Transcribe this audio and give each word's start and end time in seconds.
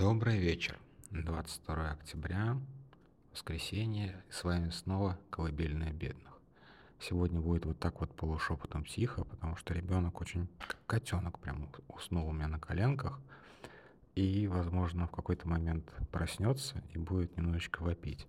Добрый 0.00 0.38
вечер. 0.38 0.78
22 1.10 1.90
октября, 1.90 2.56
воскресенье. 3.32 4.24
С 4.30 4.44
вами 4.44 4.70
снова 4.70 5.18
колыбельная 5.28 5.92
бедных. 5.92 6.40
Сегодня 6.98 7.38
будет 7.38 7.66
вот 7.66 7.78
так 7.78 8.00
вот 8.00 8.16
полушепотом 8.16 8.86
тихо, 8.86 9.24
потому 9.24 9.56
что 9.56 9.74
ребенок 9.74 10.18
очень 10.22 10.48
как 10.66 10.78
котенок 10.86 11.38
прям 11.38 11.68
уснул 11.88 12.28
у 12.28 12.32
меня 12.32 12.48
на 12.48 12.58
коленках. 12.58 13.20
И, 14.14 14.46
возможно, 14.46 15.06
в 15.06 15.10
какой-то 15.10 15.46
момент 15.46 15.92
проснется 16.10 16.82
и 16.94 16.98
будет 16.98 17.36
немножечко 17.36 17.82
вопить. 17.82 18.26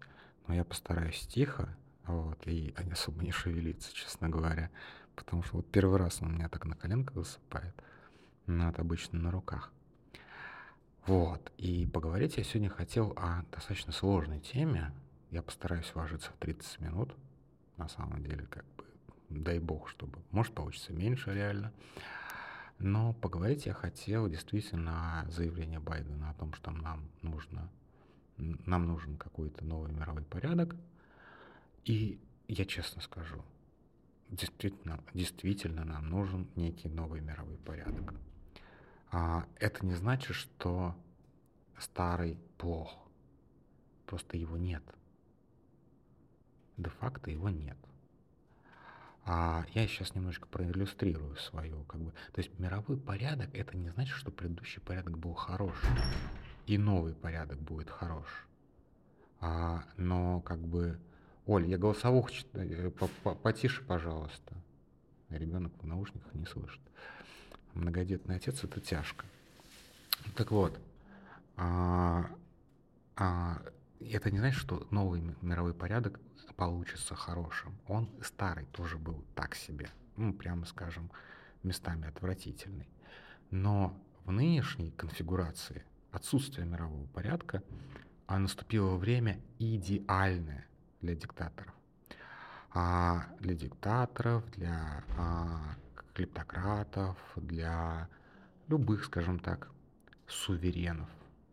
Но 0.48 0.54
я 0.54 0.66
постараюсь 0.66 1.26
тихо, 1.26 1.78
вот, 2.06 2.46
и 2.48 2.76
особо 2.92 3.24
не 3.24 3.32
шевелиться, 3.32 3.94
честно 3.94 4.28
говоря. 4.28 4.72
Потому 5.16 5.42
что 5.44 5.56
вот 5.56 5.72
первый 5.72 6.00
раз 6.00 6.22
он 6.22 6.32
у 6.32 6.32
меня 6.32 6.50
так 6.50 6.66
на 6.66 6.76
коленках 6.76 7.16
засыпает. 7.16 7.82
Но 8.46 8.68
это 8.68 8.82
обычно 8.82 9.20
на 9.20 9.32
руках. 9.32 9.72
Вот. 11.06 11.52
И 11.58 11.88
поговорить 11.88 12.38
я 12.38 12.44
сегодня 12.44 12.70
хотел 12.70 13.14
о 13.16 13.44
достаточно 13.52 13.92
сложной 13.92 14.40
теме. 14.40 14.94
Я 15.32 15.42
постараюсь 15.42 15.92
вложиться 15.94 16.32
в 16.32 16.38
30 16.38 16.80
минут. 16.80 17.16
На 17.78 17.88
самом 17.88 18.24
деле, 18.24 18.46
как 18.46 18.66
бы, 18.78 18.86
дай 19.30 19.60
бог, 19.60 19.90
чтобы, 19.90 20.20
может, 20.32 20.54
получится 20.54 20.94
меньше 20.94 21.34
реально. 21.34 21.74
Но 22.78 23.14
поговорить 23.14 23.66
я 23.66 23.74
хотел 23.74 24.28
действительно 24.28 25.22
о 25.22 25.32
заявлении 25.32 25.78
Байдена 25.78 26.32
о 26.32 26.34
том, 26.34 26.54
что 26.54 26.72
нам 26.72 27.10
нужно, 27.22 27.70
нам 28.38 28.86
нужен 28.86 29.18
какой-то 29.18 29.64
новый 29.66 29.92
мировой 29.92 30.24
порядок. 30.24 30.76
И 31.86 32.20
я 32.48 32.66
честно 32.66 33.02
скажу, 33.02 33.44
действительно, 34.30 35.00
действительно 35.14 35.84
нам 35.84 36.10
нужен 36.10 36.48
некий 36.56 36.90
новый 36.90 37.22
мировой 37.22 37.58
порядок. 37.58 38.14
А, 39.12 39.46
это 39.60 39.86
не 39.86 39.94
значит, 39.94 40.36
что 40.36 40.96
старый 41.78 42.38
плох. 42.58 42.98
Просто 44.06 44.38
его 44.38 44.58
нет. 44.58 44.84
Де-факто 46.78 47.30
его 47.30 47.50
нет. 47.50 47.78
А 49.26 49.66
я 49.74 49.88
сейчас 49.88 50.16
немножечко 50.16 50.48
проиллюстрирую 50.48 51.36
свое, 51.36 51.84
как 51.88 52.02
бы. 52.02 52.12
То 52.32 52.40
есть 52.40 52.58
мировой 52.58 52.98
порядок 52.98 53.54
это 53.54 53.78
не 53.78 53.90
значит, 53.90 54.16
что 54.16 54.32
предыдущий 54.32 54.82
порядок 54.82 55.18
был 55.18 55.34
хорош. 55.34 55.76
И 56.66 56.78
новый 56.78 57.14
порядок 57.14 57.60
будет 57.60 57.90
хорош. 57.90 58.48
А, 59.42 59.84
но 59.98 60.42
как 60.42 60.60
бы. 60.60 61.00
Оль, 61.46 61.66
я 61.66 61.78
голосовух 61.78 62.30
э, 62.54 62.92
потише, 63.44 63.84
пожалуйста. 63.84 64.56
Ребенок 65.30 65.74
в 65.82 65.86
наушниках 65.86 66.34
не 66.34 66.46
слышит 66.46 66.82
многодетный 67.74 68.36
отец 68.36 68.64
это 68.64 68.80
тяжко. 68.80 69.26
Так 70.36 70.52
вот, 70.52 70.80
а, 71.58 72.30
а, 73.16 73.62
это 74.00 74.32
не 74.32 74.40
значит, 74.40 74.60
что 74.60 74.88
новый 74.92 75.22
мировой 75.42 75.74
порядок 75.74 76.20
получится 76.56 77.16
хорошим. 77.16 77.76
Он 77.88 78.10
старый 78.22 78.66
тоже 78.72 78.98
был 78.98 79.24
так 79.36 79.56
себе, 79.56 79.90
ну, 80.18 80.34
прямо 80.34 80.66
скажем, 80.66 81.12
местами 81.64 82.08
отвратительный. 82.08 82.88
Но 83.50 83.98
в 84.26 84.32
нынешней 84.32 84.92
конфигурации 84.92 85.84
отсутствие 86.12 86.66
мирового 86.66 87.06
порядка, 87.08 87.64
а 88.28 88.40
наступило 88.40 88.96
время 88.96 89.40
идеальное 89.60 90.66
для 91.02 91.16
диктаторов. 91.16 91.74
А 92.74 93.26
для 93.40 93.56
диктаторов, 93.56 94.50
для 94.52 95.04
а, 95.18 95.76
клептократов, 96.22 97.18
для 97.36 98.08
любых, 98.68 99.06
скажем 99.06 99.40
так, 99.40 99.72
суверенов. 100.28 101.10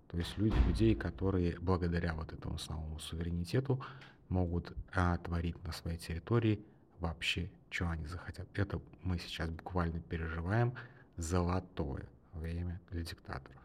То 0.08 0.19
есть 0.19 0.36
люди, 0.36 0.56
людей, 0.66 0.94
которые 0.94 1.58
благодаря 1.58 2.14
вот 2.14 2.33
этому 2.33 2.58
самому 2.58 2.98
суверенитету 2.98 3.83
могут 4.28 4.77
а, 4.94 5.16
творить 5.19 5.62
на 5.64 5.72
своей 5.72 5.98
территории 5.98 6.62
вообще, 6.98 7.50
что 7.70 7.88
они 7.88 8.06
захотят. 8.06 8.47
Это 8.54 8.81
мы 9.03 9.19
сейчас 9.19 9.48
буквально 9.50 10.00
переживаем 10.00 10.75
золотое 11.16 12.06
время 12.34 12.81
для 12.91 13.03
диктаторов. 13.03 13.62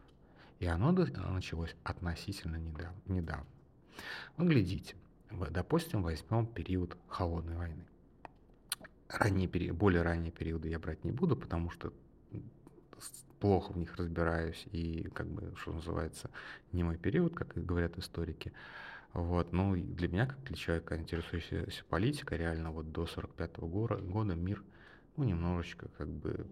И 0.60 0.66
оно 0.66 0.92
началось 0.92 1.76
относительно 1.84 2.56
недавно. 2.56 3.02
недавно. 3.08 3.48
Вот 4.38 4.48
глядите, 4.48 4.96
допустим, 5.32 6.02
возьмем 6.02 6.48
период 6.48 6.98
холодной 7.08 7.58
войны 7.58 7.86
ранние 9.10 9.48
периоды, 9.48 9.78
более 9.78 10.02
ранние 10.02 10.32
периоды 10.32 10.70
я 10.70 10.80
брать 10.80 11.04
не 11.04 11.12
буду, 11.12 11.36
потому 11.36 11.70
что 11.70 11.94
плохо 13.40 13.74
в 13.74 13.78
них 13.78 13.96
разбираюсь 13.98 14.66
и, 14.72 15.10
как 15.14 15.28
бы, 15.28 15.54
что 15.58 15.74
называется, 15.74 16.30
не 16.72 16.84
мой 16.84 16.98
период, 16.98 17.36
как 17.36 17.54
говорят 17.56 17.98
историки. 17.98 18.54
Вот, 19.14 19.52
ну, 19.52 19.76
для 19.76 20.08
меня, 20.08 20.26
как 20.26 20.42
для 20.44 20.56
человека, 20.56 20.98
интересующегося 20.98 21.84
политикой, 21.90 22.38
реально 22.38 22.72
вот 22.72 22.92
до 22.92 23.06
45 23.06 23.52
-го 23.58 23.68
года, 23.68 23.98
года 23.98 24.36
мир, 24.36 24.64
ну, 25.18 25.26
немножечко, 25.26 25.88
как 25.98 26.08
бы, 26.08 26.48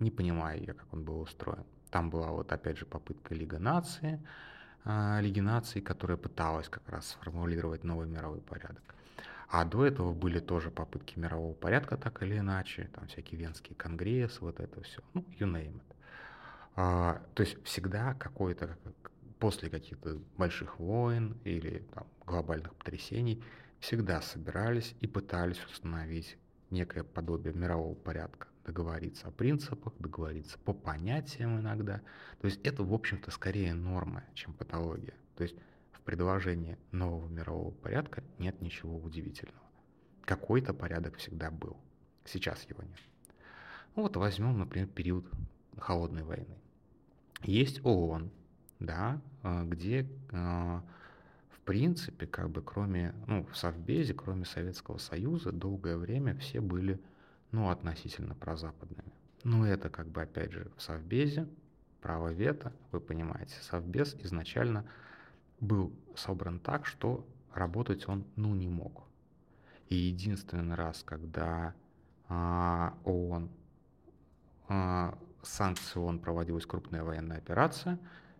не 0.00 0.10
понимаю 0.10 0.64
я, 0.64 0.72
как 0.72 0.92
он 0.92 1.04
был 1.04 1.20
устроен. 1.20 1.64
Там 1.90 2.10
была 2.10 2.30
вот, 2.30 2.50
опять 2.50 2.78
же, 2.78 2.86
попытка 2.86 3.34
Лига 3.34 3.58
нации, 3.58 4.20
э, 4.84 5.20
Лиги 5.20 5.40
наций, 5.40 5.82
которая 5.82 6.16
пыталась 6.16 6.68
как 6.68 6.88
раз 6.88 7.08
сформулировать 7.08 7.84
новый 7.84 8.08
мировой 8.08 8.40
порядок. 8.40 8.94
А 9.48 9.64
до 9.64 9.86
этого 9.86 10.12
были 10.12 10.40
тоже 10.40 10.70
попытки 10.70 11.18
мирового 11.18 11.54
порядка, 11.54 11.96
так 11.96 12.22
или 12.22 12.38
иначе, 12.38 12.90
там 12.94 13.06
всякие 13.06 13.40
венские 13.40 13.76
конгрессы, 13.76 14.40
вот 14.40 14.58
это 14.60 14.82
все, 14.82 15.00
ну, 15.14 15.24
you 15.38 15.46
name 15.46 15.76
it. 15.76 15.96
А, 16.74 17.22
то 17.34 17.42
есть 17.42 17.62
всегда 17.64 18.14
какой-то, 18.14 18.76
после 19.38 19.70
каких-то 19.70 20.20
больших 20.36 20.78
войн 20.78 21.36
или 21.44 21.86
там, 21.94 22.06
глобальных 22.26 22.74
потрясений, 22.74 23.42
всегда 23.78 24.20
собирались 24.20 24.94
и 25.00 25.06
пытались 25.06 25.64
установить 25.64 26.38
некое 26.70 27.04
подобие 27.04 27.54
мирового 27.54 27.94
порядка, 27.94 28.48
договориться 28.64 29.28
о 29.28 29.30
принципах, 29.30 29.92
договориться 29.98 30.58
по 30.58 30.72
понятиям 30.72 31.60
иногда. 31.60 32.00
То 32.40 32.46
есть 32.46 32.60
это, 32.66 32.82
в 32.82 32.92
общем-то, 32.92 33.30
скорее 33.30 33.74
норма, 33.74 34.24
чем 34.34 34.52
патология. 34.52 35.14
То 35.36 35.44
есть 35.44 35.56
предложении 36.06 36.78
нового 36.92 37.28
мирового 37.28 37.72
порядка 37.72 38.22
нет 38.38 38.62
ничего 38.62 38.96
удивительного. 38.96 39.60
Какой-то 40.24 40.72
порядок 40.72 41.16
всегда 41.16 41.50
был. 41.50 41.76
Сейчас 42.24 42.62
его 42.64 42.82
нет. 42.82 42.98
Ну 43.94 44.02
вот 44.02 44.16
возьмем, 44.16 44.58
например, 44.58 44.88
период 44.88 45.26
холодной 45.76 46.22
войны. 46.22 46.56
Есть 47.42 47.84
ООН, 47.84 48.30
да, 48.78 49.20
а, 49.42 49.64
где 49.64 50.08
а, 50.32 50.82
в 51.50 51.60
принципе, 51.60 52.26
как 52.26 52.50
бы 52.50 52.62
кроме, 52.62 53.14
ну, 53.26 53.44
в 53.44 53.56
Совбезе, 53.56 54.14
кроме 54.14 54.44
Советского 54.44 54.98
Союза, 54.98 55.52
долгое 55.52 55.96
время 55.96 56.36
все 56.36 56.60
были, 56.60 57.00
ну, 57.50 57.70
относительно 57.70 58.34
прозападными. 58.34 59.12
Но 59.42 59.66
это 59.66 59.90
как 59.90 60.08
бы, 60.08 60.22
опять 60.22 60.52
же, 60.52 60.70
в 60.76 60.82
Совбезе, 60.82 61.48
право 62.00 62.32
вето, 62.32 62.72
вы 62.92 63.00
понимаете, 63.00 63.56
Совбез 63.62 64.14
изначально 64.22 64.84
был 65.60 65.92
собран 66.14 66.58
так, 66.58 66.86
что 66.86 67.26
работать 67.52 68.08
он 68.08 68.24
ну 68.36 68.54
не 68.54 68.68
мог. 68.68 69.04
И 69.88 69.94
единственный 69.94 70.74
раз, 70.74 71.02
когда 71.04 71.74
а, 72.28 72.94
ООН, 73.04 73.48
а, 74.68 75.18
санкции 75.42 75.98
ООН 75.98 76.18
проводилась 76.18 76.66
крупная 76.66 77.04
военная 77.04 77.38
операция, 77.38 77.98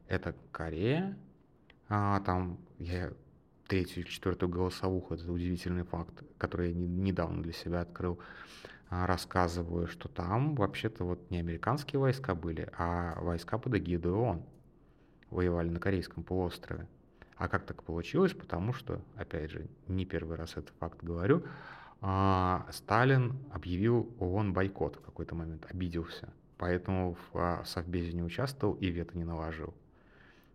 это 0.09 0.35
Корея, 0.53 1.17
а, 1.89 2.21
там 2.21 2.59
я 2.79 3.13
третью 3.69 4.03
или 4.03 4.11
четвертую 4.11 4.51
голосовуху, 4.51 5.15
это 5.15 5.31
удивительный 5.31 5.85
факт, 5.85 6.23
который 6.39 6.71
я 6.71 6.75
не, 6.75 6.87
недавно 6.87 7.43
для 7.43 7.53
себя 7.53 7.81
открыл, 7.81 8.19
а, 8.89 9.07
рассказываю, 9.07 9.87
что 9.87 10.09
там 10.09 10.55
вообще-то 10.55 11.05
вот 11.05 11.31
не 11.31 11.39
американские 11.39 12.01
войска 12.01 12.35
были, 12.35 12.69
а 12.77 13.21
войска 13.21 13.59
под 13.59 13.77
эгидой 13.77 14.13
ООН 14.13 14.45
воевали 15.31 15.69
на 15.69 15.81
Корейском 15.81 16.23
полуострове. 16.23 16.87
А 17.37 17.49
как 17.49 17.67
так 17.67 17.83
получилось? 17.83 18.33
Потому 18.33 18.73
что, 18.73 19.01
опять 19.17 19.51
же, 19.51 19.67
не 19.89 20.07
первый 20.07 20.37
раз 20.37 20.53
этот 20.53 20.71
факт 20.79 21.03
говорю, 21.03 21.45
а, 22.01 22.67
Сталин 22.71 23.37
объявил 23.53 24.11
ООН 24.19 24.53
бойкот 24.53 24.97
в 24.97 25.01
какой-то 25.01 25.35
момент, 25.35 25.67
обиделся. 25.69 26.33
Поэтому 26.57 27.15
в 27.15 27.39
а, 27.39 27.65
Совбезе 27.65 28.13
не 28.13 28.23
участвовал 28.23 28.75
и 28.75 28.87
вето 28.89 29.17
не 29.19 29.25
наложил. 29.25 29.75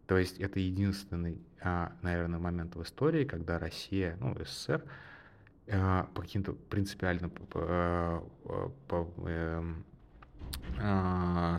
То 0.07 0.17
есть 0.17 0.39
это 0.39 0.59
единственный, 0.59 1.39
а, 1.61 1.93
наверное, 2.01 2.39
момент 2.39 2.75
в 2.75 2.81
истории, 2.81 3.25
когда 3.25 3.59
Россия, 3.59 4.17
ну, 4.19 4.35
СССР, 4.43 4.83
по 5.67 6.21
каким-то 6.21 6.53
принципиальным 6.53 7.29
по, 7.29 8.23
по, 8.89 9.07
эм, 9.25 9.85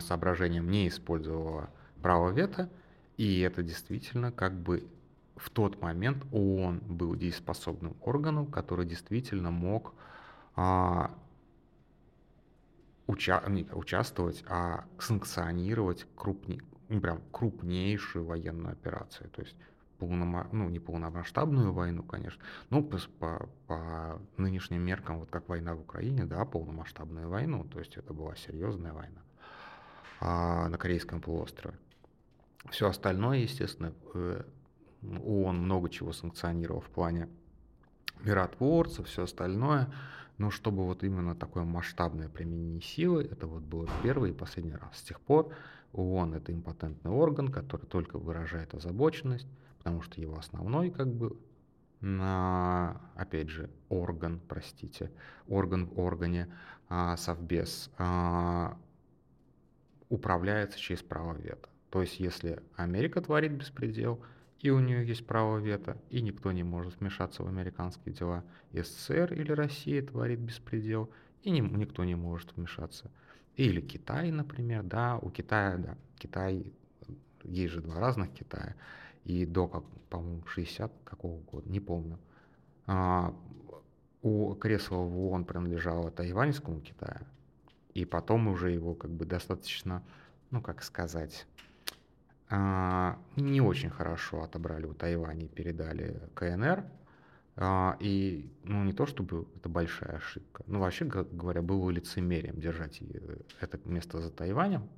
соображениям 0.01 0.69
не 0.69 0.87
использовала 0.89 1.69
право 2.01 2.29
вето, 2.29 2.69
и 3.17 3.39
это 3.39 3.63
действительно 3.63 4.31
как 4.31 4.53
бы 4.53 4.87
в 5.35 5.49
тот 5.49 5.81
момент 5.81 6.23
ООН 6.31 6.79
был 6.87 7.15
дееспособным 7.15 7.95
органом, 8.01 8.47
который 8.47 8.85
действительно 8.85 9.51
мог 9.51 9.93
а, 10.55 11.11
уча 13.07 13.43
не, 13.47 13.63
участвовать, 13.71 14.43
а 14.47 14.85
санкционировать 14.99 16.05
крупней, 16.15 16.61
ну, 16.89 17.01
прям 17.01 17.21
крупнейшую 17.31 18.25
военную 18.25 18.73
операцию. 18.73 19.29
То 19.31 19.41
есть 19.41 19.55
полнома... 19.97 20.47
ну, 20.51 20.69
не 20.69 20.79
полномасштабную 20.79 21.73
войну, 21.73 22.03
конечно, 22.03 22.41
но 22.69 22.83
по, 22.83 22.99
по, 23.19 23.49
по 23.67 24.21
нынешним 24.37 24.81
меркам, 24.81 25.19
вот 25.19 25.29
как 25.29 25.49
война 25.49 25.75
в 25.75 25.81
Украине, 25.81 26.25
да, 26.25 26.45
полномасштабную 26.45 27.29
войну, 27.29 27.63
то 27.65 27.79
есть 27.79 27.97
это 27.97 28.13
была 28.13 28.35
серьезная 28.35 28.93
война 28.93 29.21
а, 30.19 30.69
на 30.69 30.77
Корейском 30.77 31.21
полуострове. 31.21 31.77
Все 32.69 32.87
остальное, 32.87 33.39
естественно, 33.39 33.93
э, 34.13 34.43
ООН 35.23 35.57
много 35.57 35.89
чего 35.89 36.13
санкционировал 36.13 36.81
в 36.81 36.89
плане 36.89 37.29
миротворцев, 38.21 39.07
все 39.07 39.23
остальное, 39.23 39.93
но 40.37 40.49
чтобы 40.49 40.85
вот 40.85 41.03
именно 41.03 41.35
такое 41.35 41.63
масштабное 41.63 42.29
применение 42.29 42.81
силы, 42.81 43.23
это 43.23 43.47
вот 43.47 43.63
было 43.63 43.87
первый 44.01 44.31
и 44.31 44.33
последний 44.33 44.75
раз. 44.75 44.97
С 44.97 45.03
тех 45.03 45.19
пор 45.21 45.53
ООН 45.93 46.35
это 46.35 46.53
импотентный 46.53 47.11
орган, 47.11 47.49
который 47.49 47.85
только 47.85 48.17
выражает 48.17 48.73
озабоченность, 48.73 49.47
потому 49.77 50.01
что 50.01 50.19
его 50.21 50.37
основной, 50.37 50.89
как 50.89 51.13
бы, 51.13 51.37
на, 52.01 53.01
опять 53.15 53.49
же, 53.49 53.69
орган, 53.89 54.41
простите, 54.47 55.11
орган 55.47 55.85
в 55.85 55.99
органе, 55.99 56.49
а, 56.89 57.15
совбез, 57.15 57.89
а, 57.97 58.77
управляется 60.09 60.77
через 60.77 61.01
право 61.01 61.33
вето. 61.33 61.69
То 61.89 62.01
есть, 62.01 62.19
если 62.19 62.61
Америка 62.75 63.21
творит 63.21 63.53
беспредел, 63.53 64.19
и 64.63 64.69
у 64.69 64.79
нее 64.79 65.05
есть 65.05 65.27
право 65.27 65.57
вето, 65.57 65.97
и 66.09 66.21
никто 66.21 66.53
не 66.53 66.63
может 66.63 66.99
вмешаться 66.99 67.43
в 67.43 67.47
американские 67.47 68.15
дела, 68.15 68.45
СССР 68.71 69.33
или 69.33 69.51
Россия 69.51 70.01
творит 70.01 70.39
беспредел, 70.39 71.09
и 71.43 71.51
не, 71.51 71.59
никто 71.59 72.05
не 72.05 72.15
может 72.15 72.55
вмешаться. 72.55 73.11
Или 73.57 73.81
Китай, 73.81 74.31
например, 74.31 74.83
да, 74.83 75.19
у 75.21 75.29
Китая, 75.29 75.77
да, 75.77 75.97
Китай, 76.17 76.71
есть 77.43 77.73
же 77.73 77.81
два 77.81 77.99
разных 77.99 78.31
Китая, 78.31 78.75
и 79.25 79.45
до, 79.45 79.67
как, 79.67 79.83
по-моему, 80.09 80.45
60 80.45 80.93
какого 81.03 81.41
года, 81.41 81.69
не 81.69 81.81
помню. 81.81 82.17
А, 82.87 83.35
у 84.21 84.53
кресла 84.55 84.95
в 84.95 85.25
ООН 85.25 85.43
принадлежало 85.43 86.09
Тайваньскому 86.09 86.79
Китаю, 86.79 87.27
и 87.93 88.05
потом 88.05 88.47
уже 88.47 88.71
его 88.71 88.95
как 88.95 89.11
бы 89.11 89.25
достаточно, 89.25 90.01
ну 90.51 90.61
как 90.61 90.83
сказать, 90.83 91.47
а, 92.49 93.19
не 93.35 93.61
очень 93.61 93.89
хорошо 93.89 94.43
отобрали 94.43 94.85
у 94.85 94.93
Тайваня 94.93 95.45
и 95.45 95.47
передали 95.47 96.21
КНР. 96.35 96.85
А, 97.55 97.97
и 97.99 98.51
ну, 98.63 98.83
не 98.83 98.93
то 98.93 99.05
чтобы 99.05 99.47
это 99.55 99.69
большая 99.69 100.17
ошибка, 100.17 100.63
но 100.65 100.79
вообще 100.79 101.05
говоря, 101.05 101.61
было 101.61 101.89
лицемерием 101.91 102.59
держать 102.59 103.01
это 103.59 103.79
место 103.85 104.19
за 104.19 104.31
Тайванем, 104.31 104.89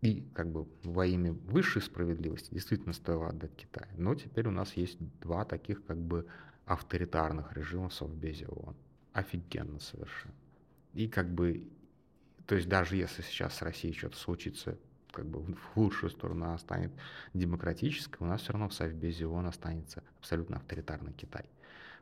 и 0.00 0.22
как 0.34 0.50
бы 0.50 0.66
во 0.82 1.06
имя 1.06 1.32
высшей 1.32 1.82
справедливости 1.82 2.52
действительно 2.52 2.92
стоило 2.92 3.28
отдать 3.28 3.54
Китай. 3.56 3.88
Но 3.96 4.14
теперь 4.14 4.48
у 4.48 4.52
нас 4.52 4.72
есть 4.74 4.98
два 5.20 5.44
таких 5.44 5.84
как 5.84 5.98
бы 5.98 6.26
авторитарных 6.66 7.52
режима 7.56 7.88
в 7.88 7.94
Совбезе 7.94 8.46
ООН. 8.46 8.76
Офигенно 9.12 9.80
совершенно. 9.80 10.34
И 10.94 11.08
как 11.08 11.32
бы, 11.32 11.68
то 12.46 12.54
есть 12.54 12.68
даже 12.68 12.96
если 12.96 13.22
сейчас 13.22 13.54
с 13.56 13.62
Россией 13.62 13.94
что-то 13.94 14.16
случится, 14.16 14.78
как 15.12 15.26
бы 15.26 15.40
в 15.40 15.76
лучшую 15.76 16.10
сторону 16.10 16.46
она 16.46 16.58
станет 16.58 16.92
демократической, 17.34 18.22
у 18.22 18.26
нас 18.26 18.42
все 18.42 18.52
равно 18.52 18.68
в 18.68 18.74
Совбезе 18.74 19.26
ООН 19.26 19.46
останется 19.46 20.02
абсолютно 20.18 20.56
авторитарный 20.56 21.12
Китай. 21.12 21.44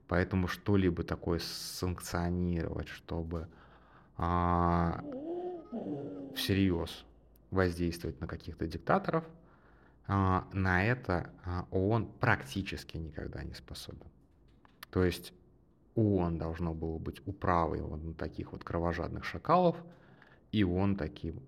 Поэтому 0.08 0.48
что-либо 0.48 1.02
такое 1.02 1.40
санкционировать, 1.40 2.88
чтобы 2.88 3.48
а, 4.16 5.02
всерьез 6.34 7.04
воздействовать 7.50 8.20
на 8.20 8.26
каких-то 8.26 8.66
диктаторов, 8.66 9.24
а, 10.06 10.46
на 10.52 10.84
это 10.84 11.30
а, 11.44 11.66
ООН 11.70 12.06
практически 12.20 12.96
никогда 12.96 13.42
не 13.42 13.54
способен. 13.54 14.06
То 14.90 15.04
есть 15.04 15.32
ООН 15.96 16.38
должно 16.38 16.74
было 16.74 16.98
быть 16.98 17.20
управой 17.26 17.80
вот 17.80 18.02
на 18.02 18.14
таких 18.14 18.52
вот 18.52 18.62
кровожадных 18.62 19.24
шакалов, 19.24 19.76
и 20.52 20.62
ООН 20.62 20.96
таким, 20.96 21.42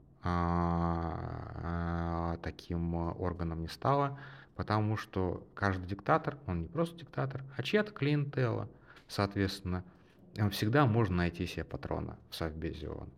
таким 2.42 2.94
органом 2.94 3.62
не 3.62 3.68
стало, 3.68 4.18
потому 4.56 4.96
что 4.96 5.46
каждый 5.54 5.86
диктатор, 5.86 6.36
он 6.46 6.62
не 6.62 6.68
просто 6.68 6.98
диктатор, 6.98 7.44
а 7.56 7.62
чья-то 7.62 7.92
клиентела, 7.92 8.68
соответственно, 9.06 9.84
всегда 10.50 10.86
можно 10.86 11.16
найти 11.16 11.46
себе 11.46 11.64
патрона 11.64 12.18
в 12.30 12.36
Совбезе 12.36 12.88
ООН. 12.88 13.10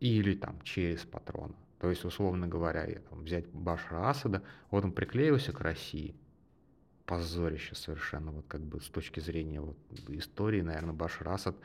Или 0.00 0.34
там 0.34 0.60
через 0.62 1.04
патрона. 1.04 1.54
То 1.80 1.90
есть, 1.90 2.04
условно 2.04 2.48
говоря, 2.48 3.00
взять 3.10 3.46
Башара 3.48 4.08
Асада, 4.08 4.42
вот 4.70 4.84
он 4.84 4.92
приклеился 4.92 5.52
к 5.52 5.60
России, 5.60 6.14
позорище 7.06 7.74
совершенно, 7.74 8.32
вот 8.32 8.44
как 8.48 8.60
бы 8.60 8.80
с 8.80 8.88
точки 8.88 9.20
зрения 9.20 9.60
вот, 9.60 9.76
истории, 10.08 10.60
наверное, 10.60 10.92
Башар 10.92 11.28
Асад 11.28 11.56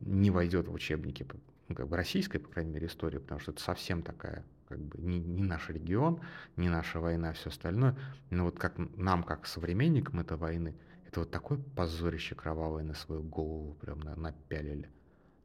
не 0.00 0.30
войдет 0.30 0.68
в 0.68 0.72
учебники, 0.72 1.26
ну, 1.70 1.76
как 1.76 1.86
бы 1.86 1.96
российской, 1.96 2.38
по 2.38 2.48
крайней 2.48 2.72
мере, 2.72 2.88
истории, 2.88 3.18
потому 3.18 3.38
что 3.38 3.52
это 3.52 3.62
совсем 3.62 4.02
такая, 4.02 4.44
как 4.68 4.80
бы, 4.80 5.00
не, 5.00 5.20
не 5.20 5.44
наш 5.44 5.68
регион, 5.68 6.20
не 6.56 6.68
наша 6.68 6.98
война, 6.98 7.32
все 7.32 7.50
остальное, 7.50 7.96
но 8.28 8.44
вот 8.44 8.58
как 8.58 8.76
нам, 8.96 9.22
как 9.22 9.46
современникам 9.46 10.18
этой 10.18 10.36
войны, 10.36 10.74
это 11.06 11.20
вот 11.20 11.30
такое 11.30 11.58
позорище 11.76 12.34
кровавое 12.34 12.82
на 12.82 12.94
свою 12.94 13.22
голову 13.22 13.74
прям 13.74 14.00
напялили. 14.00 14.90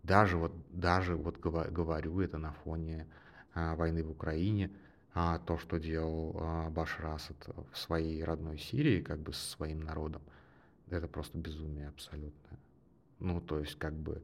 Даже 0.01 0.37
вот, 0.37 0.51
даже 0.71 1.15
вот 1.15 1.37
говорю 1.39 2.19
это 2.21 2.39
на 2.39 2.53
фоне 2.53 3.07
а, 3.53 3.75
войны 3.75 4.03
в 4.03 4.09
Украине, 4.09 4.71
а 5.13 5.37
то, 5.37 5.59
что 5.59 5.77
делал 5.77 6.37
а, 6.39 6.69
Башар 6.71 7.05
Асад 7.05 7.37
в 7.71 7.77
своей 7.77 8.23
родной 8.23 8.57
Сирии, 8.57 9.01
как 9.01 9.19
бы 9.19 9.31
со 9.31 9.47
своим 9.47 9.81
народом, 9.81 10.23
это 10.89 11.07
просто 11.07 11.37
безумие 11.37 11.89
абсолютное. 11.89 12.59
Ну, 13.19 13.41
то 13.41 13.59
есть, 13.59 13.75
как 13.77 13.93
бы, 13.93 14.23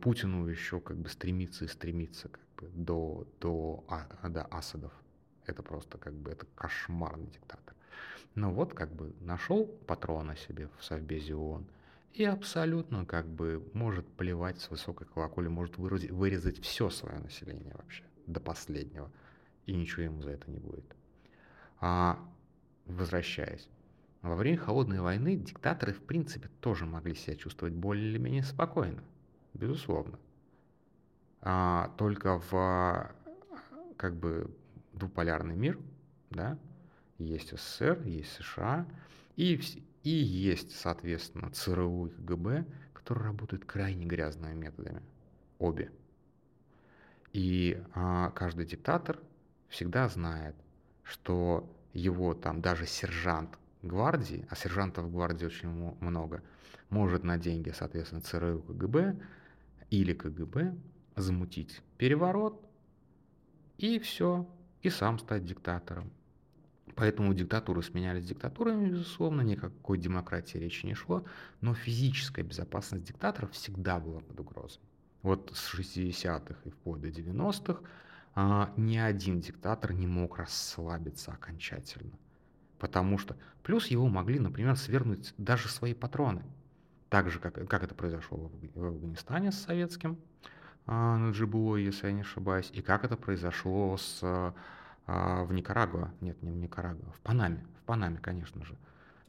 Путину 0.00 0.46
еще 0.46 0.80
как 0.80 0.98
бы 0.98 1.08
стремиться 1.08 1.64
и 1.64 1.68
стремиться 1.68 2.28
как 2.28 2.42
бы 2.56 2.68
до, 2.74 3.26
до, 3.40 3.84
а, 3.88 4.28
до 4.28 4.42
Асадов. 4.44 4.92
Это 5.46 5.62
просто 5.62 5.98
как 5.98 6.14
бы, 6.14 6.30
это 6.30 6.46
кошмарный 6.54 7.26
диктатор. 7.26 7.74
Но 8.34 8.52
вот 8.52 8.74
как 8.74 8.92
бы 8.92 9.14
нашел 9.20 9.66
патрона 9.66 10.36
себе 10.36 10.68
в 10.78 10.84
Совбезе 10.84 11.34
ООН, 11.34 11.66
и 12.14 12.24
абсолютно 12.24 13.04
как 13.04 13.26
бы 13.26 13.68
может 13.72 14.06
плевать 14.06 14.60
с 14.60 14.70
высокой 14.70 15.06
колоколи, 15.06 15.48
может 15.48 15.78
вырезать, 15.78 16.10
вырезать 16.10 16.60
все 16.60 16.88
свое 16.90 17.18
население 17.18 17.74
вообще 17.74 18.04
до 18.26 18.40
последнего, 18.40 19.10
и 19.66 19.74
ничего 19.74 20.02
ему 20.02 20.22
за 20.22 20.30
это 20.30 20.50
не 20.50 20.58
будет. 20.58 20.84
А, 21.80 22.18
возвращаясь, 22.86 23.68
во 24.22 24.36
время 24.36 24.58
холодной 24.58 25.00
войны 25.00 25.36
диктаторы 25.36 25.92
в 25.92 26.02
принципе 26.02 26.48
тоже 26.60 26.86
могли 26.86 27.14
себя 27.14 27.36
чувствовать 27.36 27.74
более 27.74 28.08
или 28.08 28.18
менее 28.18 28.44
спокойно, 28.44 29.02
безусловно. 29.54 30.18
А, 31.40 31.92
только 31.96 32.38
в 32.38 33.14
как 33.96 34.16
бы 34.16 34.50
двуполярный 34.92 35.56
мир, 35.56 35.78
да, 36.30 36.58
есть 37.18 37.56
СССР, 37.56 38.02
есть 38.04 38.32
США, 38.32 38.86
и, 39.36 39.60
и 40.02 40.10
есть, 40.10 40.76
соответственно, 40.76 41.50
ЦРУ 41.50 42.06
и 42.06 42.10
КГБ, 42.10 42.66
которые 42.92 43.26
работают 43.26 43.64
крайне 43.64 44.06
грязными 44.06 44.54
методами. 44.54 45.02
Обе. 45.58 45.90
И 47.32 47.82
а, 47.94 48.30
каждый 48.30 48.66
диктатор 48.66 49.18
всегда 49.68 50.08
знает, 50.08 50.54
что 51.02 51.70
его 51.92 52.34
там 52.34 52.60
даже 52.60 52.86
сержант 52.86 53.58
гвардии, 53.82 54.46
а 54.50 54.56
сержантов 54.56 55.04
в 55.06 55.12
гвардии 55.12 55.46
очень 55.46 55.68
много, 55.68 56.42
может 56.90 57.22
на 57.24 57.38
деньги, 57.38 57.70
соответственно, 57.70 58.22
ЦРУ 58.22 58.62
КГБ 58.62 59.16
или 60.00 60.12
КГБ 60.12 60.74
замутить 61.16 61.82
переворот 61.98 62.64
и 63.78 63.98
все, 63.98 64.48
и 64.82 64.90
сам 64.90 65.18
стать 65.18 65.44
диктатором. 65.44 66.10
Поэтому 66.94 67.34
диктатуры 67.34 67.82
сменялись 67.82 68.24
диктатурами, 68.24 68.90
безусловно, 68.90 69.40
никакой 69.40 69.98
демократии 69.98 70.58
речи 70.58 70.86
не 70.86 70.94
шло, 70.94 71.24
но 71.60 71.74
физическая 71.74 72.44
безопасность 72.44 73.04
диктаторов 73.04 73.52
всегда 73.52 73.98
была 73.98 74.20
под 74.20 74.38
угрозой 74.38 74.80
вот 75.24 75.50
с 75.54 75.74
60-х 75.74 76.54
и 76.64 76.70
вплоть 76.70 77.00
до 77.00 77.08
90-х, 77.08 77.80
а, 78.34 78.72
ни 78.76 78.98
один 78.98 79.40
диктатор 79.40 79.92
не 79.92 80.06
мог 80.06 80.36
расслабиться 80.36 81.32
окончательно. 81.32 82.12
Потому 82.78 83.16
что, 83.16 83.36
плюс 83.62 83.86
его 83.86 84.06
могли, 84.06 84.38
например, 84.38 84.76
свергнуть 84.76 85.32
даже 85.38 85.68
свои 85.68 85.94
патроны. 85.94 86.42
Так 87.08 87.30
же, 87.30 87.38
как, 87.38 87.68
как 87.68 87.82
это 87.82 87.94
произошло 87.94 88.50
в, 88.74 88.84
Афганистане 88.84 89.52
с 89.52 89.56
советским 89.56 90.18
а, 90.86 91.16
Наджибулой, 91.16 91.84
если 91.84 92.06
я 92.06 92.12
не 92.12 92.22
ошибаюсь, 92.22 92.70
и 92.72 92.82
как 92.82 93.04
это 93.04 93.16
произошло 93.16 93.96
с, 93.96 94.20
а, 94.22 95.44
в 95.44 95.52
Никарагуа, 95.52 96.12
нет, 96.20 96.42
не 96.42 96.50
в 96.50 96.56
Никарагуа, 96.56 97.12
в 97.12 97.20
Панаме, 97.20 97.66
в 97.80 97.82
Панаме, 97.84 98.18
конечно 98.18 98.64
же, 98.64 98.76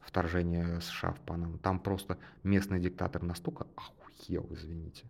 вторжение 0.00 0.80
США 0.80 1.12
в 1.12 1.20
Панаму. 1.20 1.58
Там 1.58 1.78
просто 1.80 2.18
местный 2.42 2.80
диктатор 2.80 3.22
настолько 3.22 3.66
охуел, 3.76 4.46
извините, 4.50 5.04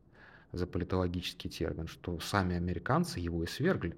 за 0.53 0.67
политологический 0.67 1.51
термин, 1.51 1.87
что 1.87 2.19
сами 2.21 2.57
американцы 2.57 3.21
его 3.21 3.43
и 3.45 3.47
свергли. 3.47 3.97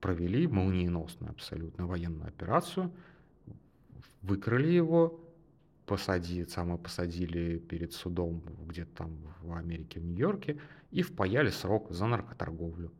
провели 0.00 0.46
молниеносную 0.46 1.30
абсолютно 1.30 1.86
военную 1.86 2.28
операцию, 2.28 2.92
выкрали 4.20 4.68
его, 4.68 5.23
посадили, 5.86 6.44
само 6.44 6.78
посадили 6.78 7.58
перед 7.58 7.92
судом 7.92 8.42
где-то 8.66 8.90
там 8.96 9.18
в 9.42 9.52
Америке, 9.52 10.00
в 10.00 10.04
Нью-Йорке, 10.04 10.60
и 10.90 11.02
впаяли 11.02 11.50
срок 11.50 11.90
за 11.90 12.06
наркоторговлю. 12.06 12.92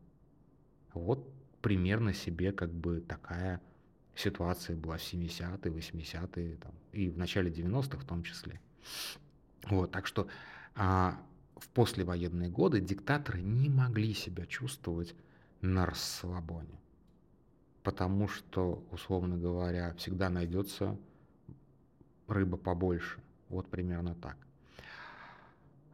Вот 0.93 1.27
примерно 1.61 2.13
себе 2.13 2.51
как 2.51 2.71
бы 2.71 3.01
такая 3.01 3.61
ситуация 4.15 4.75
была 4.75 4.97
в 4.97 5.01
70-е, 5.01 5.71
80-е 5.71 6.57
там, 6.57 6.71
и 6.93 7.09
в 7.09 7.17
начале 7.17 7.51
90-х 7.51 7.97
в 7.97 8.05
том 8.05 8.23
числе. 8.23 8.61
Вот, 9.69 9.91
так 9.91 10.05
что 10.05 10.27
а, 10.75 11.19
в 11.55 11.69
послевоенные 11.69 12.49
годы 12.49 12.81
диктаторы 12.81 13.41
не 13.41 13.69
могли 13.69 14.13
себя 14.13 14.45
чувствовать 14.45 15.15
на 15.61 15.85
расслабоне. 15.85 16.79
Потому 17.83 18.27
что, 18.27 18.83
условно 18.91 19.37
говоря, 19.37 19.93
всегда 19.95 20.29
найдется 20.29 20.97
рыба 22.27 22.57
побольше. 22.57 23.19
Вот 23.49 23.69
примерно 23.69 24.15
так. 24.15 24.37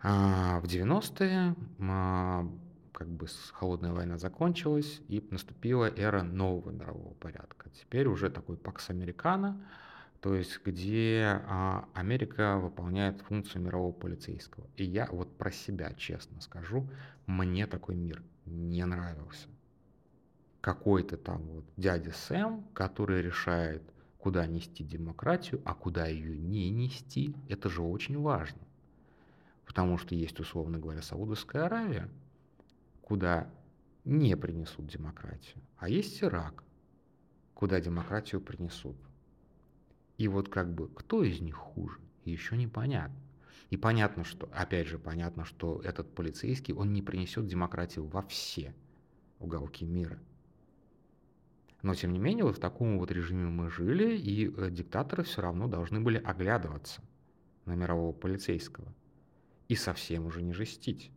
А 0.04 0.60
в 0.62 0.66
90-е 0.66 1.56
а, 1.80 2.48
как 3.02 3.08
бы 3.08 3.28
холодная 3.54 3.94
война 3.94 4.18
закончилась, 4.18 5.02
и 5.08 5.26
наступила 5.32 5.86
эра 5.86 6.24
нового 6.24 6.72
мирового 6.72 7.14
порядка. 7.16 7.70
Теперь 7.72 8.08
уже 8.08 8.30
такой 8.30 8.58
пакс 8.58 8.90
американо, 8.90 9.60
то 10.22 10.36
есть 10.36 10.60
где 10.64 11.42
а, 11.48 11.86
Америка 11.94 12.58
выполняет 12.58 13.22
функцию 13.22 13.64
мирового 13.64 13.92
полицейского. 13.92 14.68
И 14.76 14.84
я 14.84 15.08
вот 15.12 15.36
про 15.36 15.52
себя 15.52 15.94
честно 15.94 16.42
скажу, 16.42 16.88
мне 17.26 17.66
такой 17.66 17.96
мир 17.96 18.22
не 18.46 18.86
нравился. 18.86 19.48
Какой-то 20.62 21.18
там 21.18 21.42
вот 21.42 21.66
дядя 21.76 22.12
Сэм, 22.12 22.64
который 22.74 23.24
решает, 23.24 23.82
куда 24.22 24.46
нести 24.46 24.84
демократию, 24.84 25.62
а 25.66 25.74
куда 25.74 26.06
ее 26.06 26.38
не 26.38 26.70
нести, 26.70 27.36
это 27.50 27.70
же 27.70 27.82
очень 27.82 28.20
важно. 28.20 28.62
Потому 29.66 29.98
что 29.98 30.14
есть, 30.14 30.40
условно 30.40 30.78
говоря, 30.78 31.02
Саудовская 31.02 31.66
Аравия, 31.66 32.08
куда 33.02 33.50
не 34.06 34.38
принесут 34.38 34.86
демократию, 34.86 35.64
а 35.78 35.90
есть 35.90 36.22
Ирак, 36.24 36.64
куда 37.56 37.80
демократию 37.82 38.42
принесут. 38.42 38.96
И 40.20 40.28
вот 40.28 40.50
как 40.50 40.72
бы 40.72 40.88
кто 40.90 41.24
из 41.24 41.42
них 41.42 41.56
хуже, 41.56 42.00
еще 42.24 42.56
непонятно. 42.56 43.18
И 43.72 43.78
понятно, 43.78 44.24
что, 44.24 44.48
опять 44.54 44.88
же, 44.88 45.00
понятно, 45.00 45.46
что 45.46 45.82
этот 45.84 46.14
полицейский, 46.14 46.76
он 46.76 46.94
не 46.94 47.02
принесет 47.02 47.48
демократию 47.48 48.06
во 48.06 48.22
все 48.22 48.76
уголки 49.40 49.84
мира. 49.84 50.20
Но, 51.82 51.96
тем 51.96 52.14
не 52.14 52.20
менее, 52.20 52.44
вот 52.44 52.58
в 52.58 52.60
таком 52.60 53.00
вот 53.00 53.12
режиме 53.12 53.46
мы 53.46 53.70
жили, 53.70 54.16
и 54.16 54.54
э, 54.56 54.70
диктаторы 54.70 55.24
все 55.24 55.42
равно 55.42 55.68
должны 55.68 56.00
были 56.00 56.18
оглядываться 56.18 57.02
на 57.66 57.74
мирового 57.74 58.14
полицейского 58.14 58.94
и 59.68 59.76
совсем 59.76 60.26
уже 60.26 60.42
не 60.42 60.54
жестить. 60.54 61.12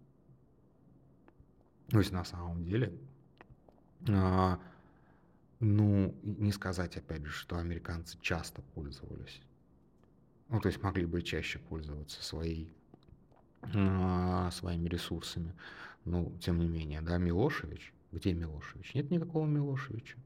То 1.88 1.98
есть 1.98 2.12
на 2.12 2.24
самом 2.24 2.64
деле, 2.64 2.96
а, 4.08 4.58
ну, 5.60 6.14
не 6.22 6.52
сказать 6.52 6.96
опять 6.96 7.24
же, 7.24 7.32
что 7.32 7.58
американцы 7.58 8.18
часто 8.20 8.62
пользовались. 8.62 9.42
Ну, 10.48 10.60
то 10.60 10.68
есть 10.68 10.82
могли 10.82 11.04
бы 11.04 11.20
чаще 11.22 11.58
пользоваться 11.58 12.22
своей, 12.22 12.72
а, 13.74 14.50
своими 14.50 14.88
ресурсами. 14.88 15.54
Но, 16.04 16.32
тем 16.38 16.58
не 16.58 16.68
менее, 16.68 17.02
да, 17.02 17.18
Милошевич, 17.18 17.92
где 18.12 18.32
Милошевич? 18.32 18.94
Нет 18.94 19.10
никакого 19.10 19.46
Милошевича. 19.46 20.16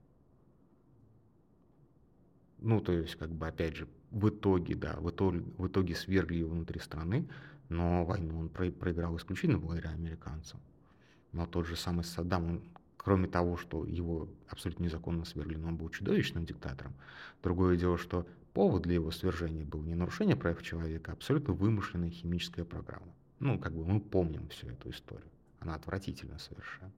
Ну, 2.60 2.80
то 2.80 2.92
есть, 2.92 3.16
как 3.16 3.30
бы, 3.30 3.46
опять 3.46 3.76
же, 3.76 3.88
в 4.10 4.28
итоге, 4.28 4.74
да, 4.74 4.96
в 4.98 5.10
итоге, 5.10 5.44
в 5.58 5.66
итоге 5.66 5.94
свергли 5.94 6.38
его 6.38 6.50
внутри 6.50 6.80
страны, 6.80 7.28
но 7.68 8.04
войну 8.04 8.40
он 8.40 8.48
проиграл 8.48 9.16
исключительно 9.16 9.58
благодаря 9.58 9.90
американцам. 9.90 10.60
Но 11.32 11.46
тот 11.46 11.66
же 11.66 11.76
самый 11.76 12.04
Саддам, 12.04 12.48
он, 12.48 12.62
кроме 12.96 13.28
того, 13.28 13.56
что 13.56 13.84
его 13.84 14.28
абсолютно 14.48 14.84
незаконно 14.84 15.24
свергли, 15.24 15.56
но 15.56 15.68
он 15.68 15.76
был 15.76 15.88
чудовищным 15.90 16.44
диктатором. 16.46 16.94
Другое 17.42 17.76
дело, 17.76 17.98
что 17.98 18.26
повод 18.54 18.82
для 18.82 18.94
его 18.94 19.10
свержения 19.10 19.64
был 19.64 19.82
не 19.82 19.94
нарушение 19.94 20.36
прав 20.36 20.62
человека, 20.62 21.12
а 21.12 21.14
абсолютно 21.14 21.52
вымышленная 21.54 22.10
химическая 22.10 22.64
программа. 22.64 23.12
Ну, 23.40 23.58
как 23.58 23.72
бы 23.72 23.84
мы 23.84 24.00
помним 24.00 24.48
всю 24.48 24.68
эту 24.68 24.90
историю. 24.90 25.30
Она 25.60 25.74
отвратительна 25.74 26.38
совершенно. 26.38 26.92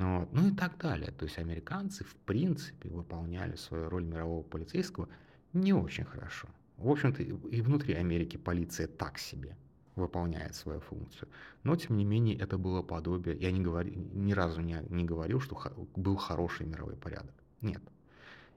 Вот. 0.00 0.32
Ну 0.32 0.48
и 0.48 0.54
так 0.54 0.78
далее. 0.78 1.10
То 1.12 1.26
есть 1.26 1.38
американцы, 1.38 2.04
в 2.04 2.16
принципе, 2.16 2.88
выполняли 2.88 3.54
свою 3.56 3.90
роль 3.90 4.04
мирового 4.04 4.42
полицейского 4.42 5.08
не 5.52 5.74
очень 5.74 6.04
хорошо. 6.04 6.48
В 6.78 6.88
общем-то, 6.88 7.22
и 7.22 7.60
внутри 7.60 7.94
Америки 7.94 8.38
полиция 8.38 8.86
так 8.86 9.18
себе 9.18 9.56
выполняет 9.96 10.54
свою 10.54 10.80
функцию. 10.80 11.28
Но, 11.64 11.76
тем 11.76 11.98
не 11.98 12.06
менее, 12.06 12.38
это 12.38 12.56
было 12.56 12.80
подобие. 12.80 13.36
Я 13.36 13.52
не 13.52 13.60
говори, 13.60 13.94
ни 13.94 14.32
разу 14.32 14.62
не, 14.62 14.82
не 14.88 15.04
говорил, 15.04 15.40
что 15.40 15.60
был 15.96 16.16
хороший 16.16 16.66
мировой 16.66 16.96
порядок. 16.96 17.34
Нет. 17.60 17.82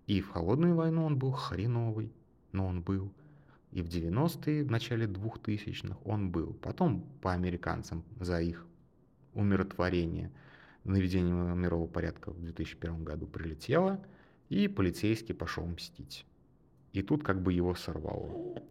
И 0.07 0.21
в 0.21 0.29
холодную 0.29 0.75
войну 0.75 1.03
он 1.03 1.19
был 1.19 1.31
хреновый, 1.31 2.13
но 2.53 2.67
он 2.67 2.81
был. 2.81 3.11
И 3.71 3.81
в 3.81 3.87
90-е, 3.87 4.63
в 4.63 4.71
начале 4.71 5.07
2000-х 5.07 5.97
он 6.05 6.31
был. 6.31 6.53
Потом 6.61 7.01
по 7.21 7.33
американцам 7.33 8.05
за 8.21 8.39
их 8.39 8.65
умиротворение, 9.33 10.31
наведение 10.83 11.33
мирового 11.33 11.87
порядка 11.87 12.31
в 12.31 12.39
2001 12.41 13.03
году 13.03 13.27
прилетело, 13.27 14.03
и 14.49 14.67
полицейский 14.67 15.33
пошел 15.33 15.65
мстить. 15.65 16.25
И 16.91 17.01
тут 17.01 17.23
как 17.23 17.41
бы 17.41 17.53
его 17.53 17.73
сорвало 17.75 18.61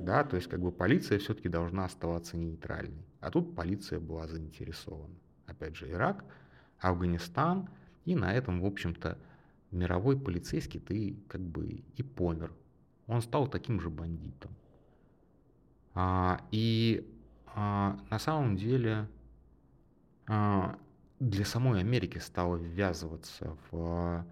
да, 0.00 0.24
то 0.24 0.36
есть 0.36 0.48
как 0.48 0.60
бы 0.60 0.72
полиция 0.72 1.18
все-таки 1.18 1.48
должна 1.48 1.84
оставаться 1.84 2.36
нейтральной. 2.36 3.04
А 3.20 3.30
тут 3.30 3.54
полиция 3.54 4.00
была 4.00 4.26
заинтересована. 4.26 5.14
Опять 5.46 5.76
же, 5.76 5.90
Ирак, 5.90 6.24
Афганистан, 6.78 7.68
и 8.06 8.14
на 8.14 8.32
этом, 8.32 8.60
в 8.60 8.66
общем-то, 8.66 9.18
мировой 9.70 10.18
полицейский 10.18 10.80
ты 10.80 11.16
как 11.28 11.40
бы 11.42 11.84
и 11.96 12.02
помер. 12.02 12.52
Он 13.06 13.20
стал 13.20 13.46
таким 13.46 13.80
же 13.80 13.90
бандитом. 13.90 14.52
А, 15.94 16.40
и 16.50 17.06
а, 17.54 17.98
на 18.10 18.18
самом 18.18 18.56
деле 18.56 19.06
а, 20.26 20.78
для 21.20 21.44
самой 21.44 21.80
Америки 21.80 22.18
стало 22.18 22.56
ввязываться 22.56 23.56
в 23.70 24.26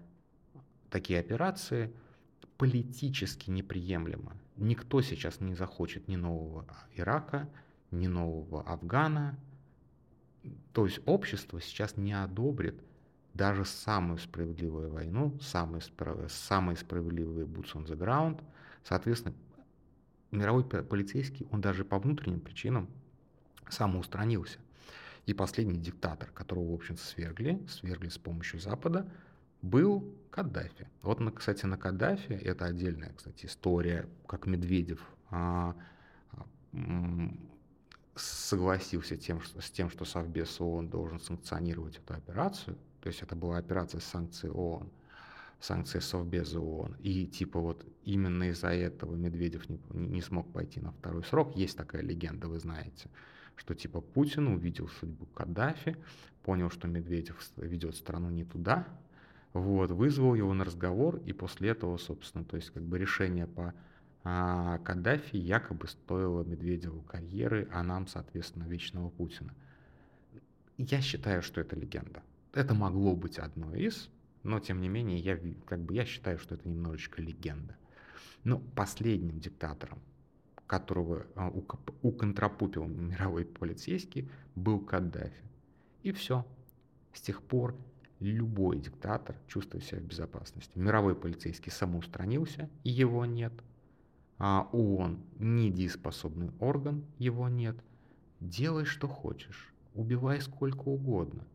такие 0.89 1.19
операции 1.19 1.93
политически 2.57 3.49
неприемлемо 3.49 4.33
никто 4.59 5.01
сейчас 5.01 5.39
не 5.39 5.55
захочет 5.55 6.07
ни 6.07 6.15
нового 6.15 6.65
Ирака, 6.95 7.49
ни 7.91 8.07
нового 8.07 8.61
Афгана. 8.63 9.37
То 10.73 10.85
есть 10.85 10.99
общество 11.05 11.59
сейчас 11.59 11.97
не 11.97 12.13
одобрит 12.13 12.81
даже 13.33 13.65
самую 13.65 14.17
справедливую 14.19 14.91
войну, 14.91 15.37
самые, 15.39 15.81
справ... 15.81 16.31
самые 16.31 16.77
справедливые 16.77 17.45
boots 17.45 17.73
on 17.73 17.85
the 17.85 17.97
ground. 17.97 18.43
Соответственно, 18.83 19.35
мировой 20.31 20.63
полицейский, 20.63 21.47
он 21.51 21.61
даже 21.61 21.85
по 21.85 21.99
внутренним 21.99 22.39
причинам 22.39 22.89
самоустранился. 23.69 24.59
И 25.25 25.33
последний 25.33 25.79
диктатор, 25.79 26.31
которого, 26.31 26.71
в 26.71 26.73
общем-то, 26.73 27.01
свергли, 27.01 27.65
свергли 27.67 28.09
с 28.09 28.17
помощью 28.17 28.59
Запада, 28.59 29.09
был 29.61 30.15
Каддафи. 30.31 30.87
Вот, 31.01 31.19
кстати, 31.35 31.65
на 31.65 31.77
Каддафи, 31.77 32.33
это 32.33 32.65
отдельная, 32.65 33.13
кстати, 33.13 33.45
история, 33.45 34.07
как 34.27 34.45
Медведев 34.45 35.01
а, 35.29 35.75
а, 36.31 36.45
согласился 38.15 39.17
тем, 39.17 39.41
что, 39.41 39.61
с 39.61 39.69
тем, 39.69 39.89
что 39.89 40.05
Совбез 40.05 40.59
ООН 40.61 40.89
должен 40.89 41.19
санкционировать 41.19 41.97
эту 41.97 42.13
операцию, 42.13 42.77
то 43.01 43.07
есть 43.07 43.21
это 43.21 43.35
была 43.35 43.57
операция 43.57 43.99
санкций 43.99 44.49
ООН, 44.49 44.89
санкции 45.59 45.99
Совбеза 45.99 46.59
ООН, 46.59 46.95
и 47.01 47.25
типа 47.25 47.59
вот 47.59 47.85
именно 48.03 48.49
из-за 48.49 48.69
этого 48.69 49.15
Медведев 49.15 49.69
не, 49.69 49.79
не 49.91 50.21
смог 50.21 50.51
пойти 50.53 50.79
на 50.79 50.91
второй 50.91 51.23
срок, 51.23 51.55
есть 51.55 51.77
такая 51.77 52.01
легенда, 52.01 52.47
вы 52.47 52.59
знаете, 52.59 53.09
что 53.55 53.75
типа 53.75 54.01
Путин 54.01 54.47
увидел 54.47 54.87
судьбу 54.87 55.25
Каддафи, 55.27 55.97
понял, 56.43 56.69
что 56.69 56.87
Медведев 56.87 57.37
ведет 57.57 57.95
страну 57.95 58.29
не 58.29 58.45
туда, 58.45 58.87
вот, 59.53 59.91
вызвал 59.91 60.35
его 60.35 60.53
на 60.53 60.63
разговор, 60.63 61.17
и 61.25 61.33
после 61.33 61.69
этого, 61.69 61.97
собственно, 61.97 62.45
то 62.45 62.55
есть 62.55 62.69
как 62.69 62.83
бы 62.83 62.97
решение 62.97 63.47
по 63.47 63.73
а, 64.23 64.77
Каддафи 64.79 65.37
якобы 65.37 65.87
стоило 65.87 66.43
Медведеву 66.43 67.01
карьеры, 67.01 67.67
а 67.71 67.83
нам, 67.83 68.07
соответственно, 68.07 68.65
вечного 68.65 69.09
Путина. 69.09 69.53
Я 70.77 71.01
считаю, 71.01 71.41
что 71.41 71.59
это 71.61 71.75
легенда. 71.75 72.21
Это 72.53 72.73
могло 72.73 73.15
быть 73.15 73.39
одной 73.39 73.81
из, 73.81 74.09
но 74.43 74.59
тем 74.59 74.81
не 74.81 74.89
менее 74.89 75.19
я, 75.19 75.39
как 75.65 75.81
бы, 75.81 75.93
я 75.93 76.05
считаю, 76.05 76.39
что 76.39 76.55
это 76.55 76.67
немножечко 76.67 77.21
легенда. 77.21 77.75
Но 78.43 78.59
последним 78.59 79.39
диктатором, 79.39 79.99
которого 80.65 81.25
а, 81.35 81.49
уконтропупил 82.01 82.85
мировой 82.85 83.45
полицейский, 83.45 84.29
был 84.55 84.79
Каддафи. 84.79 85.43
И 86.03 86.11
все. 86.11 86.45
С 87.13 87.21
тех 87.21 87.41
пор 87.41 87.75
любой 88.19 88.79
диктатор 88.79 89.35
чувствует 89.47 89.83
себя 89.83 89.99
в 89.99 90.03
безопасности. 90.03 90.77
Мировой 90.77 91.15
полицейский 91.15 91.71
самоустранился, 91.71 92.69
его 92.83 93.25
нет. 93.25 93.53
А 94.37 94.69
ООН 94.71 95.19
недееспособный 95.37 96.51
орган, 96.59 97.05
его 97.17 97.49
нет. 97.49 97.75
Делай, 98.39 98.85
что 98.85 99.07
хочешь, 99.07 99.73
убивай 99.93 100.39
сколько 100.39 100.87
угодно. 100.87 101.45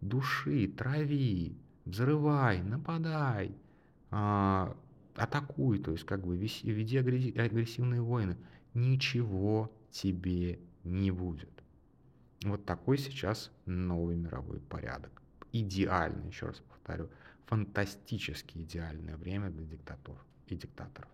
Души, 0.00 0.66
трави, 0.66 1.58
взрывай, 1.84 2.62
нападай, 2.62 3.54
а, 4.10 4.76
атакуй, 5.16 5.78
то 5.78 5.92
есть 5.92 6.04
как 6.04 6.24
бы 6.24 6.36
веди 6.36 6.96
агрессивные 6.96 8.00
войны. 8.00 8.36
Ничего 8.74 9.70
тебе 9.90 10.58
не 10.84 11.10
будет. 11.10 11.50
Вот 12.44 12.64
такой 12.64 12.98
сейчас 12.98 13.50
новый 13.66 14.16
мировой 14.16 14.60
порядок. 14.60 15.22
Идеальный, 15.52 16.28
еще 16.28 16.46
раз 16.46 16.62
повторю, 16.70 17.08
фантастически 17.46 18.58
идеальное 18.58 19.16
время 19.16 19.50
для 19.50 19.64
диктатур 19.64 20.16
и 20.46 20.56
диктаторов. 20.56 21.10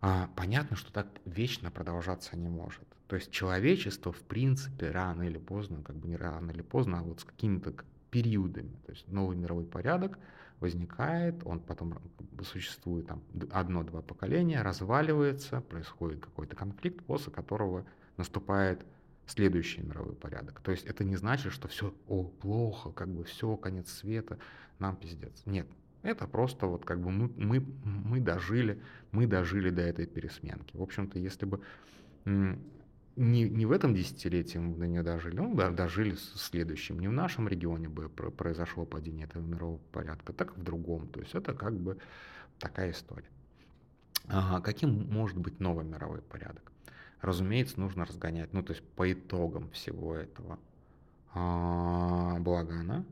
А, 0.00 0.30
понятно, 0.36 0.76
что 0.76 0.92
так 0.92 1.08
вечно 1.26 1.70
продолжаться 1.70 2.36
не 2.36 2.48
может. 2.48 2.84
То 3.06 3.16
есть 3.16 3.30
человечество, 3.30 4.12
в 4.12 4.22
принципе, 4.22 4.90
рано 4.90 5.24
или 5.24 5.38
поздно, 5.38 5.82
как 5.82 5.96
бы 5.96 6.08
не 6.08 6.16
рано 6.16 6.52
или 6.52 6.62
поздно, 6.62 7.00
а 7.00 7.02
вот 7.02 7.20
с 7.20 7.24
какими-то 7.24 7.74
периодами, 8.10 8.76
то 8.86 8.92
есть 8.92 9.08
новый 9.08 9.36
мировой 9.36 9.64
порядок 9.64 10.18
возникает, 10.60 11.44
он 11.46 11.60
потом 11.60 11.98
существует 12.44 13.06
там 13.06 13.22
одно-два 13.50 14.02
поколения, 14.02 14.62
разваливается, 14.62 15.60
происходит 15.62 16.20
какой-то 16.20 16.54
конфликт, 16.54 17.04
после 17.04 17.32
которого 17.32 17.86
наступает 18.16 18.84
следующий 19.26 19.80
мировой 19.82 20.14
порядок. 20.14 20.60
То 20.60 20.70
есть 20.70 20.84
это 20.84 21.04
не 21.04 21.16
значит, 21.16 21.52
что 21.52 21.68
все, 21.68 21.94
о, 22.08 22.24
плохо, 22.24 22.90
как 22.90 23.08
бы 23.08 23.24
все, 23.24 23.56
конец 23.56 23.90
света, 23.90 24.38
нам 24.78 24.96
пиздец. 24.96 25.42
Нет, 25.46 25.66
это 26.02 26.26
просто 26.26 26.66
вот 26.66 26.84
как 26.84 27.00
бы 27.00 27.10
мы, 27.10 27.30
мы, 27.36 27.60
мы 27.84 28.20
дожили, 28.20 28.80
мы 29.12 29.26
дожили 29.26 29.70
до 29.70 29.82
этой 29.82 30.06
пересменки. 30.06 30.76
В 30.76 30.82
общем-то, 30.82 31.18
если 31.18 31.46
бы 31.46 31.60
не, 33.20 33.50
не 33.50 33.66
в 33.66 33.72
этом 33.72 33.94
десятилетии 33.94 34.56
мы 34.56 34.76
до 34.76 34.86
нее 34.86 35.02
дожили, 35.02 35.36
ну, 35.36 35.54
да, 35.54 35.70
дожили 35.70 36.12
в 36.12 36.20
следующем. 36.20 36.98
Не 36.98 37.08
в 37.08 37.12
нашем 37.12 37.48
регионе 37.48 37.86
бы 37.86 38.08
произошло 38.08 38.86
падение 38.86 39.26
этого 39.26 39.42
мирового 39.42 39.78
порядка, 39.92 40.32
так 40.32 40.56
в 40.56 40.62
другом. 40.62 41.06
То 41.08 41.20
есть 41.20 41.34
это 41.34 41.52
как 41.52 41.74
бы 41.78 41.98
такая 42.58 42.92
история. 42.92 43.28
Ага, 44.26 44.62
каким 44.62 45.06
может 45.12 45.36
быть 45.36 45.60
новый 45.60 45.84
мировой 45.84 46.22
порядок? 46.22 46.72
Разумеется, 47.20 47.78
нужно 47.78 48.06
разгонять, 48.06 48.54
ну, 48.54 48.62
то 48.62 48.72
есть 48.72 48.82
по 48.82 49.12
итогам 49.12 49.68
всего 49.70 50.14
этого 50.14 50.58
а, 51.34 52.38
балагана, 52.40 53.04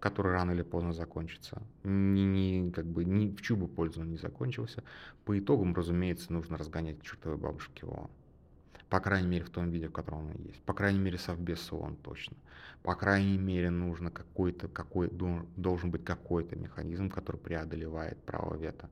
который 0.00 0.32
рано 0.32 0.50
или 0.50 0.62
поздно 0.62 0.92
закончится, 0.92 1.62
ни, 1.84 2.22
ни, 2.22 2.70
как 2.72 2.86
бы, 2.86 3.04
ни 3.04 3.28
в 3.28 3.40
чью 3.40 3.56
бы 3.56 3.68
пользу 3.68 4.00
он 4.00 4.10
не 4.10 4.16
закончился, 4.16 4.82
по 5.24 5.38
итогам, 5.38 5.72
разумеется, 5.72 6.32
нужно 6.32 6.58
разгонять 6.58 7.00
чертовы 7.02 7.36
бабушки 7.36 7.84
ООН. 7.84 8.10
По 8.92 9.00
крайней 9.00 9.26
мере, 9.26 9.42
в 9.42 9.48
том 9.48 9.70
виде, 9.70 9.88
в 9.88 9.90
котором 9.90 10.26
он 10.28 10.36
есть. 10.44 10.62
По 10.64 10.74
крайней 10.74 10.98
мере, 10.98 11.16
Совбез 11.16 11.72
ООН 11.72 11.96
точно. 12.02 12.36
По 12.82 12.94
крайней 12.94 13.38
мере, 13.38 13.70
нужно 13.70 14.10
какой-то, 14.10 14.68
какой, 14.68 15.08
должен 15.08 15.90
быть 15.90 16.04
какой-то 16.04 16.56
механизм, 16.56 17.08
который 17.08 17.38
преодолевает 17.38 18.22
право 18.22 18.54
вето. 18.54 18.90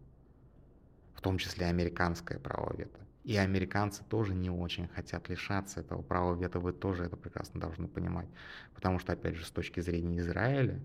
В 1.12 1.20
том 1.20 1.36
числе 1.36 1.66
американское 1.66 2.38
право 2.38 2.74
вето. 2.74 2.98
И 3.24 3.36
американцы 3.36 4.02
тоже 4.08 4.34
не 4.34 4.48
очень 4.48 4.88
хотят 4.88 5.28
лишаться 5.28 5.80
этого 5.80 6.00
права 6.00 6.34
вето, 6.34 6.60
вы 6.60 6.72
тоже 6.72 7.04
это 7.04 7.18
прекрасно 7.18 7.60
должны 7.60 7.86
понимать. 7.86 8.28
Потому 8.74 9.00
что, 9.00 9.12
опять 9.12 9.34
же, 9.34 9.44
с 9.44 9.50
точки 9.50 9.80
зрения 9.80 10.20
Израиля, 10.20 10.80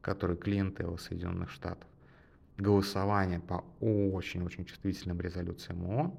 который 0.00 0.36
клиент 0.36 0.80
его 0.80 0.96
Соединенных 0.96 1.50
Штатов, 1.50 1.86
голосование 2.56 3.38
по 3.38 3.64
очень-очень 3.78 4.64
чувствительным 4.64 5.20
резолюциям 5.20 5.88
ООН, 5.88 6.18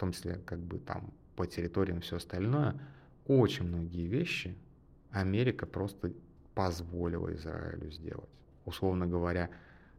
том 0.00 0.12
числе 0.12 0.36
как 0.46 0.58
бы 0.58 0.78
там 0.78 1.12
по 1.36 1.46
территориям 1.46 2.00
все 2.00 2.16
остальное, 2.16 2.80
очень 3.26 3.66
многие 3.66 4.06
вещи 4.06 4.56
Америка 5.10 5.66
просто 5.66 6.12
позволила 6.54 7.32
Израилю 7.34 7.90
сделать. 7.90 8.28
Условно 8.64 9.06
говоря, 9.06 9.50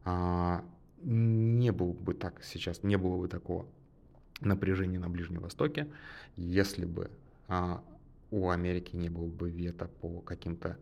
а, 0.03 0.63
не 1.03 1.71
было 1.71 1.93
бы 1.93 2.13
так 2.13 2.43
сейчас, 2.43 2.83
не 2.83 2.97
было 2.97 3.17
бы 3.17 3.27
такого 3.27 3.65
напряжения 4.39 4.99
на 4.99 5.09
Ближнем 5.09 5.41
Востоке, 5.41 5.87
если 6.35 6.85
бы 6.85 7.11
а, 7.47 7.83
у 8.31 8.49
Америки 8.49 8.95
не 8.95 9.09
было 9.09 9.27
бы 9.27 9.49
вето 9.49 9.87
по 10.01 10.21
каким-то 10.21 10.77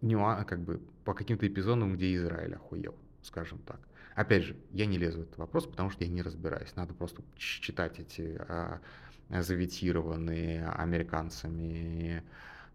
нюансам, 0.00 0.46
как 0.46 0.60
бы 0.60 0.80
по 1.04 1.14
каким-то 1.14 1.46
эпизодам, 1.46 1.96
где 1.96 2.14
Израиль 2.14 2.54
охуел, 2.54 2.94
скажем 3.22 3.58
так. 3.60 3.80
Опять 4.18 4.42
же, 4.42 4.56
я 4.72 4.86
не 4.86 4.98
лезу 4.98 5.20
в 5.20 5.22
этот 5.22 5.38
вопрос, 5.38 5.66
потому 5.66 5.90
что 5.90 6.02
я 6.02 6.10
не 6.10 6.22
разбираюсь. 6.22 6.74
Надо 6.74 6.92
просто 6.92 7.22
читать 7.36 8.00
эти 8.00 8.36
а, 8.48 8.80
заветированные 9.28 10.66
американцами 10.66 12.24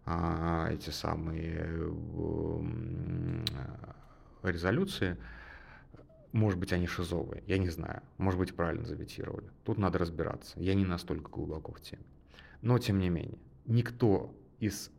а, 0.06 0.70
эти 0.72 0.88
самые 0.88 1.68
а, 3.52 4.48
резолюции. 4.48 5.18
Может 6.32 6.58
быть, 6.58 6.72
они 6.72 6.86
шизовые, 6.86 7.42
я 7.46 7.58
не 7.58 7.68
знаю. 7.68 8.02
Может 8.16 8.40
быть, 8.40 8.56
правильно 8.56 8.86
заветировали. 8.86 9.50
Тут 9.64 9.76
надо 9.76 9.98
разбираться. 9.98 10.58
Я 10.58 10.72
не 10.72 10.86
настолько 10.86 11.30
глубоко 11.30 11.72
в 11.72 11.80
теме. 11.82 12.06
Но, 12.62 12.78
тем 12.78 12.98
не 12.98 13.10
менее, 13.10 13.36
никто 13.66 14.34
из 14.60 14.90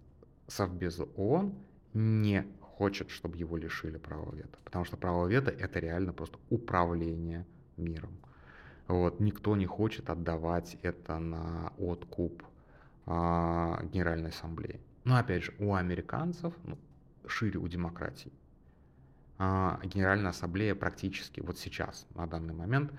Совбеза 0.45 1.05
ООН 1.15 1.55
не 1.95 2.45
хочет, 2.61 3.09
чтобы 3.09 3.37
его 3.37 3.57
лишили 3.57 3.97
права 3.97 4.31
вето. 4.35 4.57
Потому 4.63 4.85
что 4.85 4.97
право 4.97 5.27
вето— 5.27 5.49
это 5.59 5.79
реально 5.79 6.13
просто 6.13 6.37
управление 6.49 7.45
миром. 7.77 8.11
Вот, 8.87 9.19
никто 9.19 9.55
не 9.55 9.65
хочет 9.65 10.09
отдавать 10.09 10.77
это 10.83 11.17
на 11.17 11.73
откуп 11.79 12.43
а, 13.05 13.81
Генеральной 13.91 14.29
Ассамблеи. 14.29 14.79
Но 15.05 15.15
опять 15.15 15.43
же, 15.43 15.53
у 15.59 15.73
американцев, 15.73 16.53
ну, 16.63 16.77
шире 17.25 17.59
у 17.59 17.67
демократий, 17.67 18.31
а, 19.37 19.79
Генеральная 19.83 20.29
Ассамблея 20.29 20.75
практически 20.75 21.41
вот 21.41 21.57
сейчас, 21.57 22.05
на 22.13 22.27
данный 22.27 22.53
момент, 22.53 22.91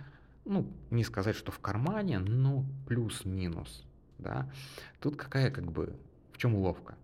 ну, 0.44 0.72
не 0.90 1.04
сказать, 1.04 1.36
что 1.36 1.52
в 1.52 1.58
кармане, 1.60 2.18
но 2.18 2.64
плюс-минус, 2.86 3.84
да. 4.18 4.50
Тут 5.00 5.16
какая 5.16 5.50
как 5.50 5.70
бы, 5.70 5.96
в 6.32 6.38
чем 6.38 6.54
уловка? 6.54 6.96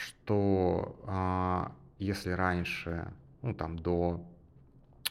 Что 0.00 0.96
а, 1.06 1.72
если 1.98 2.30
раньше, 2.30 3.12
ну 3.42 3.54
там 3.54 3.78
до 3.78 4.24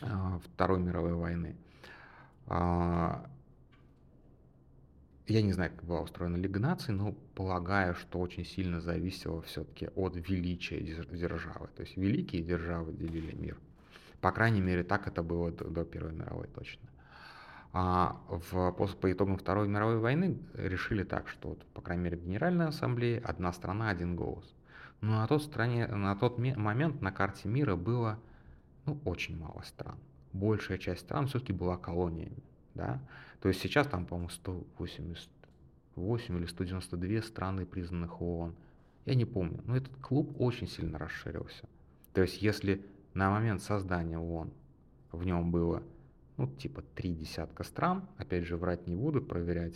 а, 0.01 0.39
Второй 0.39 0.79
мировой 0.79 1.13
войны, 1.13 1.55
а, 2.47 3.29
я 5.27 5.43
не 5.43 5.53
знаю, 5.53 5.71
как 5.75 5.83
была 5.83 6.01
устроена 6.01 6.37
Лига 6.37 6.59
наций, 6.59 6.93
но 6.93 7.13
полагаю, 7.35 7.93
что 7.93 8.19
очень 8.19 8.45
сильно 8.45 8.81
зависело 8.81 9.43
все-таки 9.43 9.89
от 9.95 10.15
величия 10.15 10.79
державы. 10.81 11.69
То 11.75 11.83
есть 11.83 11.95
великие 11.97 12.41
державы 12.41 12.93
делили 12.93 13.35
мир. 13.35 13.57
По 14.21 14.31
крайней 14.31 14.61
мере, 14.61 14.83
так 14.83 15.07
это 15.07 15.21
было 15.21 15.51
до, 15.51 15.65
до 15.65 15.85
Первой 15.85 16.13
мировой 16.13 16.47
точно. 16.47 16.89
А 17.71 18.19
в, 18.27 18.71
по, 18.71 18.87
по 18.87 19.11
итогам 19.11 19.37
Второй 19.37 19.67
мировой 19.67 19.99
войны 19.99 20.39
решили 20.55 21.03
так, 21.03 21.27
что, 21.29 21.49
вот, 21.49 21.63
по 21.67 21.81
крайней 21.81 22.05
мере, 22.05 22.17
в 22.17 22.23
Генеральной 22.23 22.65
Ассамблее 22.65 23.19
одна 23.19 23.53
страна, 23.53 23.91
один 23.91 24.15
голос. 24.15 24.55
Но 25.01 25.21
на 25.21 25.27
тот, 25.27 25.43
стране, 25.43 25.87
на 25.87 26.15
тот 26.15 26.37
момент 26.37 27.01
на 27.01 27.11
карте 27.11 27.47
мира 27.47 27.75
было 27.75 28.19
ну, 28.85 28.99
очень 29.05 29.37
мало 29.37 29.61
стран. 29.63 29.97
Большая 30.33 30.77
часть 30.77 31.01
стран 31.01 31.27
все-таки 31.27 31.53
была 31.53 31.77
колониями. 31.77 32.43
Да? 32.75 32.99
То 33.41 33.47
есть 33.47 33.61
сейчас 33.61 33.87
там, 33.87 34.05
по-моему, 34.05 34.29
188 34.29 36.37
или 36.37 36.45
192 36.45 37.21
страны, 37.21 37.65
признанных 37.65 38.21
ООН. 38.21 38.55
Я 39.05 39.15
не 39.15 39.25
помню, 39.25 39.61
но 39.65 39.77
этот 39.77 39.95
клуб 39.97 40.35
очень 40.39 40.67
сильно 40.67 40.99
расширился. 40.99 41.67
То 42.13 42.21
есть 42.21 42.41
если 42.41 42.85
на 43.13 43.29
момент 43.29 43.61
создания 43.61 44.19
ООН 44.19 44.51
в 45.11 45.25
нем 45.25 45.51
было, 45.51 45.83
ну, 46.37 46.47
типа 46.47 46.83
три 46.95 47.13
десятка 47.13 47.63
стран, 47.63 48.07
опять 48.17 48.45
же, 48.45 48.57
врать 48.57 48.87
не 48.87 48.95
буду, 48.95 49.21
проверять, 49.21 49.75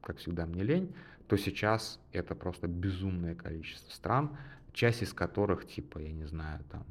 как 0.00 0.18
всегда, 0.18 0.46
мне 0.46 0.62
лень, 0.62 0.94
то 1.28 1.36
сейчас 1.36 2.00
это 2.12 2.34
просто 2.34 2.66
безумное 2.66 3.34
количество 3.34 3.90
стран, 3.90 4.36
часть 4.74 5.02
из 5.02 5.14
которых, 5.14 5.66
типа, 5.66 5.98
я 5.98 6.12
не 6.12 6.26
знаю, 6.26 6.62
там, 6.70 6.84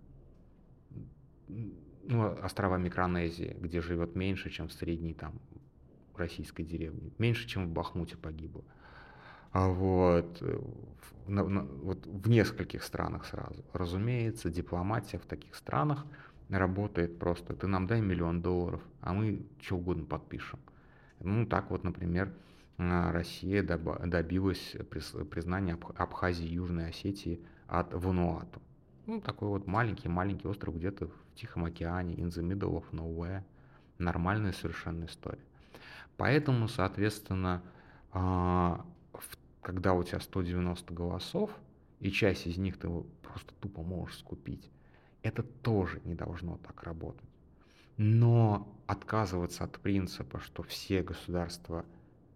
ну, 2.06 2.38
острова 2.44 2.78
Микронезии, 2.78 3.56
где 3.60 3.82
живет 3.82 4.16
меньше, 4.16 4.50
чем 4.50 4.68
в 4.68 4.74
средней 4.74 5.14
там 5.14 5.40
российской 6.16 6.64
деревне, 6.64 7.12
меньше, 7.18 7.48
чем 7.48 7.68
в 7.68 7.70
Бахмуте 7.70 8.18
погибло. 8.18 8.64
А 9.52 9.68
вот, 9.68 10.42
в, 10.42 11.30
на, 11.30 11.48
на, 11.48 11.62
вот 11.62 12.06
в 12.08 12.28
нескольких 12.28 12.84
странах 12.84 13.26
сразу. 13.26 13.64
Разумеется, 13.72 14.50
дипломатия 14.50 15.20
в 15.20 15.26
таких 15.26 15.54
странах 15.54 16.06
работает 16.50 17.20
просто. 17.20 17.54
Ты 17.54 17.68
нам 17.68 17.86
дай 17.86 18.02
миллион 18.02 18.42
долларов, 18.42 18.82
а 19.02 19.14
мы 19.14 19.46
что 19.62 19.76
угодно 19.78 20.06
подпишем. 20.06 20.60
Ну, 21.20 21.46
так 21.46 21.70
вот, 21.70 21.84
например, 21.84 22.34
а, 22.78 23.12
Россия 23.12 23.62
добилась 23.62 24.76
признания 25.30 25.78
Абхазии 25.96 26.48
и 26.48 26.56
Южной 26.56 26.90
Осетии 26.90 27.40
от 27.68 27.94
Вануату. 27.94 28.62
Ну, 29.06 29.20
такой 29.22 29.50
вот 29.50 29.68
маленький-маленький 29.68 30.48
остров 30.48 30.76
где-то 30.76 31.08
в 31.08 31.36
Тихом 31.36 31.66
океане, 31.66 32.16
in 32.16 32.30
the 32.30 32.42
middle 32.42 32.82
of 32.82 32.86
nowhere. 32.92 33.44
Нормальная 33.98 34.54
совершенно 34.54 35.06
история. 35.06 35.44
Поэтому, 36.18 36.68
соответственно, 36.68 37.64
а, 38.12 38.86
когда 39.62 39.94
у 39.94 40.04
тебя 40.04 40.20
190 40.20 40.94
голосов, 40.94 41.52
и 42.00 42.12
часть 42.12 42.48
из 42.48 42.58
них 42.58 42.78
ты 42.78 42.90
просто 43.22 43.54
тупо 43.56 43.82
можешь 43.82 44.20
скупить, 44.20 44.70
это 45.22 45.42
тоже 45.42 46.02
не 46.04 46.16
должно 46.16 46.58
так 46.58 46.84
работать. 46.84 47.30
Но 47.98 48.68
отказываться 48.88 49.64
от 49.64 49.80
принципа, 49.80 50.40
что 50.40 50.64
все 50.64 51.02
государства 51.02 51.86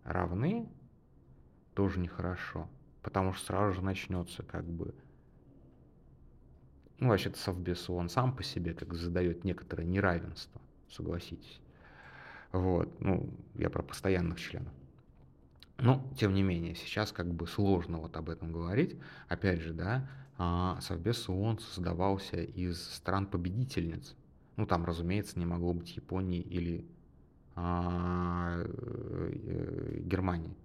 равны, 0.03 0.69
тоже 1.73 1.99
нехорошо. 1.99 2.69
Потому 3.01 3.33
что 3.33 3.45
сразу 3.45 3.75
же 3.75 3.81
начнется 3.83 4.43
как 4.43 4.65
бы... 4.65 4.95
Ну, 6.99 7.09
вообще-то 7.09 7.37
Совбез 7.37 7.89
он 7.89 8.09
сам 8.09 8.35
по 8.35 8.43
себе 8.43 8.73
как 8.73 8.93
задает 8.93 9.43
некоторое 9.43 9.85
неравенство, 9.85 10.61
согласитесь. 10.89 11.59
Вот, 12.51 12.99
ну, 12.99 13.29
я 13.55 13.69
про 13.69 13.83
постоянных 13.83 14.39
членов. 14.39 14.73
Но, 15.77 16.03
тем 16.17 16.33
не 16.33 16.41
менее, 16.41 16.73
сейчас 16.73 17.11
как 17.11 17.31
бы 17.31 17.45
сложно 17.45 17.99
вот 17.99 18.17
об 18.17 18.29
этом 18.29 18.51
говорить. 18.51 18.97
Опять 19.27 19.61
же, 19.61 19.73
да, 19.73 20.09
а, 20.37 20.79
Совбез 20.81 21.29
ООН 21.29 21.59
создавался 21.59 22.41
из 22.41 22.81
стран-победительниц. 22.81 24.15
Ну, 24.55 24.65
там, 24.65 24.85
разумеется, 24.85 25.37
не 25.37 25.45
могло 25.45 25.73
быть 25.73 25.95
Японии 25.95 26.41
или 26.41 26.83
а, 27.55 28.63
э, 28.65 29.99
Германии. 30.03 30.55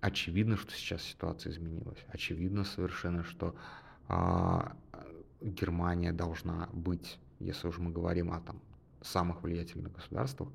Очевидно, 0.00 0.56
что 0.56 0.72
сейчас 0.72 1.02
ситуация 1.02 1.52
изменилась. 1.52 1.98
Очевидно 2.08 2.64
совершенно, 2.64 3.22
что 3.22 3.54
а, 4.08 4.76
Германия 5.40 6.12
должна 6.12 6.68
быть, 6.72 7.18
если 7.38 7.68
уж 7.68 7.78
мы 7.78 7.90
говорим 7.90 8.32
о 8.32 8.40
там, 8.40 8.60
самых 9.02 9.42
влиятельных 9.42 9.92
государствах, 9.92 10.50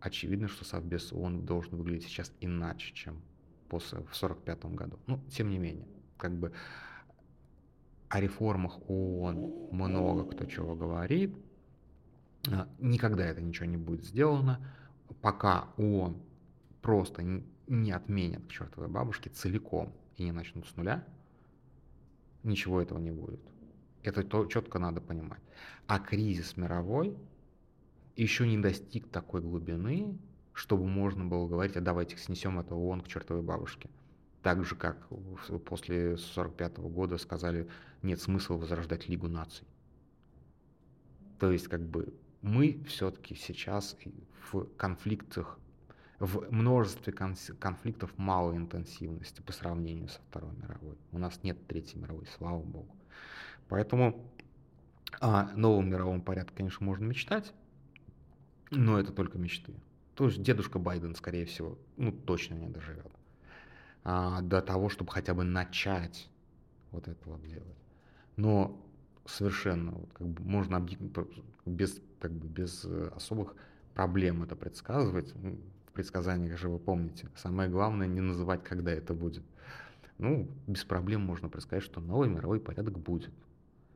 очевидно, 0.00 0.48
что 0.48 0.64
Совбез 0.64 1.12
ООН 1.12 1.46
должен 1.46 1.76
выглядеть 1.76 2.04
сейчас 2.04 2.32
иначе, 2.40 2.92
чем 2.94 3.20
после, 3.68 3.98
в 3.98 4.12
1945 4.12 4.64
году. 4.74 4.98
Ну, 5.06 5.20
тем 5.30 5.50
не 5.50 5.58
менее, 5.58 5.86
как 6.16 6.36
бы 6.36 6.52
о 8.08 8.20
реформах 8.20 8.78
ООН 8.88 9.68
много 9.70 10.24
кто 10.24 10.44
чего 10.46 10.74
говорит, 10.74 11.34
а, 12.50 12.68
никогда 12.78 13.24
это 13.24 13.40
ничего 13.40 13.66
не 13.66 13.76
будет 13.76 14.04
сделано, 14.04 14.60
пока 15.22 15.68
ООН 15.76 16.20
просто 16.82 17.22
не 17.68 17.92
отменят 17.92 18.44
к 18.46 18.50
чертовой 18.50 18.88
бабушке 18.88 19.30
целиком 19.30 19.92
и 20.16 20.24
не 20.24 20.32
начнут 20.32 20.66
с 20.66 20.76
нуля, 20.76 21.04
ничего 22.42 22.80
этого 22.80 22.98
не 22.98 23.12
будет. 23.12 23.40
Это 24.02 24.22
то, 24.22 24.46
четко 24.46 24.78
надо 24.78 25.00
понимать. 25.00 25.42
А 25.86 25.98
кризис 25.98 26.56
мировой 26.56 27.16
еще 28.16 28.46
не 28.46 28.58
достиг 28.58 29.08
такой 29.08 29.40
глубины, 29.40 30.18
чтобы 30.52 30.86
можно 30.86 31.24
было 31.24 31.46
говорить, 31.48 31.76
а 31.76 31.80
давайте 31.80 32.16
снесем 32.16 32.58
это 32.58 32.74
ООН 32.74 33.02
к 33.02 33.08
чертовой 33.08 33.42
бабушке. 33.42 33.90
Так 34.42 34.64
же, 34.64 34.74
как 34.74 35.08
после 35.66 36.14
1945 36.14 36.78
года 36.78 37.18
сказали, 37.18 37.68
нет 38.02 38.20
смысла 38.20 38.54
возрождать 38.54 39.08
Лигу 39.08 39.28
наций. 39.28 39.66
То 41.38 41.50
есть, 41.52 41.68
как 41.68 41.82
бы, 41.82 42.14
мы 42.42 42.82
все-таки 42.86 43.34
сейчас 43.34 43.96
в 44.50 44.64
конфликтах, 44.76 45.58
в 46.18 46.50
множестве 46.50 47.12
конфликтов 47.12 48.16
малой 48.16 48.56
интенсивности 48.56 49.40
по 49.42 49.52
сравнению 49.52 50.08
со 50.08 50.20
Второй 50.22 50.54
мировой. 50.56 50.96
У 51.12 51.18
нас 51.18 51.42
нет 51.42 51.66
Третьей 51.66 52.00
мировой, 52.00 52.26
слава 52.38 52.62
богу. 52.62 52.94
Поэтому 53.70 54.20
о 55.20 55.44
новом 55.54 55.88
мировом 55.88 56.22
порядке, 56.22 56.52
конечно, 56.56 56.84
можно 56.84 57.04
мечтать, 57.04 57.54
но 58.70 58.98
это 58.98 59.12
только 59.12 59.38
мечты. 59.38 59.72
То 60.16 60.26
есть 60.26 60.42
дедушка 60.42 60.80
Байден, 60.80 61.14
скорее 61.14 61.46
всего, 61.46 61.78
ну 61.96 62.10
точно 62.10 62.54
не 62.54 62.68
доживет 62.68 63.10
а, 64.02 64.40
до 64.42 64.60
того, 64.60 64.88
чтобы 64.88 65.12
хотя 65.12 65.34
бы 65.34 65.44
начать 65.44 66.28
вот 66.90 67.06
это 67.06 67.28
вот 67.28 67.46
делать. 67.46 67.78
Но 68.36 68.84
совершенно 69.24 69.92
вот, 69.92 70.12
как 70.14 70.26
бы 70.26 70.42
можно 70.42 70.84
без, 71.64 72.02
как 72.18 72.32
бы, 72.32 72.48
без 72.48 72.84
особых 73.14 73.54
проблем 73.94 74.42
это 74.42 74.56
предсказывать. 74.56 75.32
Ну, 75.36 75.60
в 75.86 75.92
предсказаниях 75.92 76.58
же 76.58 76.68
вы 76.68 76.80
помните. 76.80 77.28
Самое 77.36 77.70
главное 77.70 78.08
не 78.08 78.20
называть, 78.20 78.64
когда 78.64 78.90
это 78.90 79.14
будет. 79.14 79.44
Ну, 80.18 80.48
без 80.66 80.84
проблем 80.84 81.20
можно 81.20 81.48
предсказать, 81.48 81.84
что 81.84 82.00
новый 82.00 82.28
мировой 82.28 82.58
порядок 82.58 82.98
будет. 82.98 83.30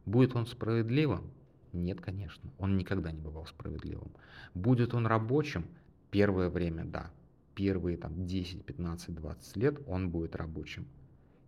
Будет 0.07 0.37
он 0.37 0.47
справедливым? 0.47 1.31
Нет, 1.73 2.01
конечно. 2.01 2.51
Он 2.59 2.77
никогда 2.77 3.11
не 3.11 3.21
бывал 3.21 3.47
справедливым. 3.47 4.13
Будет 4.55 4.95
он 4.95 5.07
рабочим? 5.07 5.67
Первое 6.11 6.51
время, 6.51 6.85
да. 6.85 7.11
Первые 7.55 7.97
там 7.97 8.27
10, 8.27 8.65
15, 8.65 9.15
20 9.15 9.57
лет 9.57 9.81
он 9.87 10.11
будет 10.11 10.37
рабочим. 10.37 10.87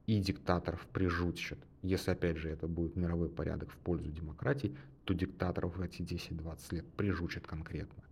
И 0.06 0.18
диктаторов 0.20 0.86
прижучат. 0.92 1.58
Если, 1.82 2.10
опять 2.10 2.36
же, 2.36 2.48
это 2.48 2.66
будет 2.66 2.96
мировой 2.96 3.28
порядок 3.28 3.70
в 3.70 3.76
пользу 3.76 4.10
демократии, 4.10 4.76
то 5.04 5.14
диктаторов 5.14 5.76
в 5.76 5.82
эти 5.82 6.02
10-20 6.02 6.74
лет 6.74 6.86
прижучат 6.94 7.46
конкретно. 7.46 8.02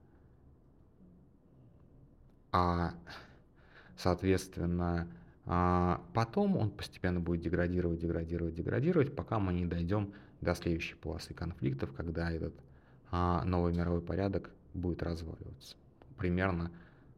А, 2.52 2.94
соответственно, 3.96 5.08
а 5.46 6.02
потом 6.14 6.56
он 6.56 6.70
постепенно 6.70 7.20
будет 7.20 7.40
деградировать, 7.40 7.98
деградировать, 7.98 8.54
деградировать, 8.54 9.14
пока 9.14 9.38
мы 9.38 9.52
не 9.52 9.66
дойдем 9.66 10.12
до 10.40 10.54
следующей 10.54 10.94
полосы 10.94 11.34
конфликтов, 11.34 11.92
когда 11.92 12.30
этот 12.30 12.54
а, 13.10 13.44
новый 13.44 13.74
мировой 13.74 14.00
порядок 14.00 14.50
будет 14.74 15.02
разваливаться. 15.02 15.76
Примерно, 16.16 16.70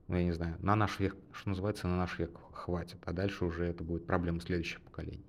ну 0.09 0.17
я 0.17 0.25
не 0.25 0.33
знаю, 0.33 0.57
на 0.61 0.77
наш 0.77 0.99
век, 1.01 1.17
что 1.33 1.51
называется, 1.51 1.89
на 1.89 1.97
наш 1.97 2.19
век 2.19 2.39
хватит, 2.53 2.99
а 3.05 3.13
дальше 3.13 3.45
уже 3.45 3.65
это 3.65 3.83
будет 3.85 4.07
проблема 4.07 4.41
следующих 4.41 4.81
поколений. 4.83 5.25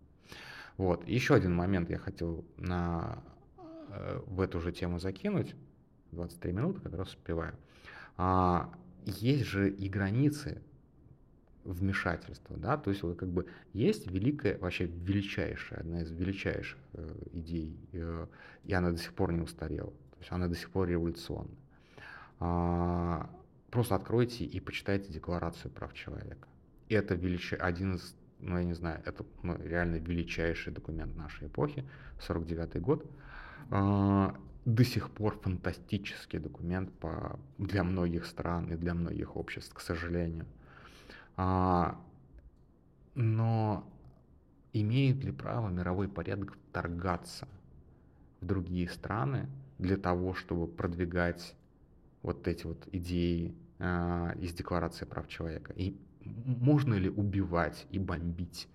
Вот. 0.78 1.08
Еще 1.08 1.34
один 1.34 1.56
момент 1.56 1.90
я 1.90 1.98
хотел 1.98 2.46
на, 2.58 3.24
э, 3.90 4.22
в 4.28 4.42
эту 4.42 4.60
же 4.62 4.72
тему 4.72 5.00
закинуть. 5.00 5.56
23 6.12 6.52
минуты, 6.52 6.80
как 6.82 6.94
раз 6.94 7.10
успеваю. 7.10 7.56
А, 8.16 8.72
есть 9.06 9.44
же 9.44 9.70
и 9.70 9.90
границы 9.90 10.62
вмешательства, 11.68 12.58
да, 12.58 12.78
то 12.78 12.90
есть 12.90 13.04
вот 13.04 13.18
как 13.18 13.30
бы 13.30 13.46
есть 13.74 14.10
великая, 14.10 14.58
вообще 14.58 14.86
величайшая, 14.86 15.82
одна 15.82 16.02
из 16.02 16.12
величайших 16.12 16.78
э, 16.94 17.16
идей, 17.34 17.78
э, 17.92 18.28
и 18.64 18.74
она 18.74 18.92
до 18.92 18.98
сих 18.98 19.14
пор 19.14 19.34
не 19.34 19.42
устарела, 19.42 19.92
то 19.92 20.20
есть 20.20 20.32
она 20.32 20.48
до 20.48 20.56
сих 20.56 20.70
пор 20.70 20.88
революционна. 20.88 21.52
А, 22.40 23.30
просто 23.70 23.96
откройте 23.96 24.46
и 24.46 24.60
почитайте 24.60 25.12
Декларацию 25.12 25.72
прав 25.72 25.94
человека. 25.94 26.48
Это 26.90 27.16
велич... 27.16 27.54
один 27.54 27.96
из, 27.96 28.16
ну 28.40 28.58
я 28.58 28.64
не 28.64 28.74
знаю, 28.74 29.02
это 29.06 29.26
ну, 29.44 29.58
реально 29.62 29.98
величайший 29.98 30.72
документ 30.72 31.16
нашей 31.18 31.48
эпохи, 31.48 31.84
49 32.22 32.82
год. 32.82 33.06
А, 33.72 34.36
до 34.66 34.84
сих 34.84 35.10
пор 35.12 35.40
фантастический 35.40 36.40
документ 36.40 36.92
по, 37.00 37.40
для 37.58 37.84
многих 37.84 38.26
стран 38.26 38.72
и 38.72 38.76
для 38.76 38.94
многих 38.94 39.36
обществ, 39.36 39.74
к 39.74 39.80
сожалению. 39.80 40.46
А, 41.38 42.00
но 43.14 43.88
имеет 44.74 45.24
ли 45.24 45.32
право 45.32 45.70
мировой 45.70 46.10
порядок 46.10 46.58
вторгаться 46.70 47.48
в 48.42 48.46
другие 48.46 48.90
страны 48.90 49.48
для 49.78 49.98
того, 49.98 50.34
чтобы 50.34 50.68
продвигать 50.68 51.56
вот 52.24 52.48
эти 52.48 52.66
вот 52.66 52.88
идеи 52.92 53.56
а, 53.80 54.32
из 54.40 54.54
Декларации 54.54 55.06
прав 55.06 55.28
человека? 55.28 55.74
И 55.74 55.96
можно 56.26 56.96
ли 56.96 57.10
убивать 57.10 57.86
и 57.92 58.00
бомбить? 58.00 58.68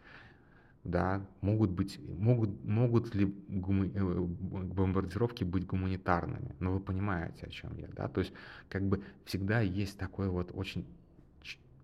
Да, 0.85 1.25
могут 1.43 1.71
быть, 1.71 2.01
могут, 2.09 2.65
могут 2.65 3.15
ли 3.15 3.27
гума, 3.49 3.87
э, 3.87 4.19
бомбардировки 4.19 5.45
быть 5.45 5.65
гуманитарными? 5.65 6.57
Но 6.59 6.71
ну, 6.71 6.73
вы 6.73 6.81
понимаете, 6.81 7.47
о 7.47 7.51
чем 7.51 7.77
я, 7.79 7.87
да? 7.87 8.09
То 8.09 8.21
есть, 8.21 8.33
как 8.69 8.83
бы 8.83 9.01
всегда 9.25 9.61
есть 9.61 9.97
такой 9.97 10.29
вот 10.29 10.51
очень 10.53 10.85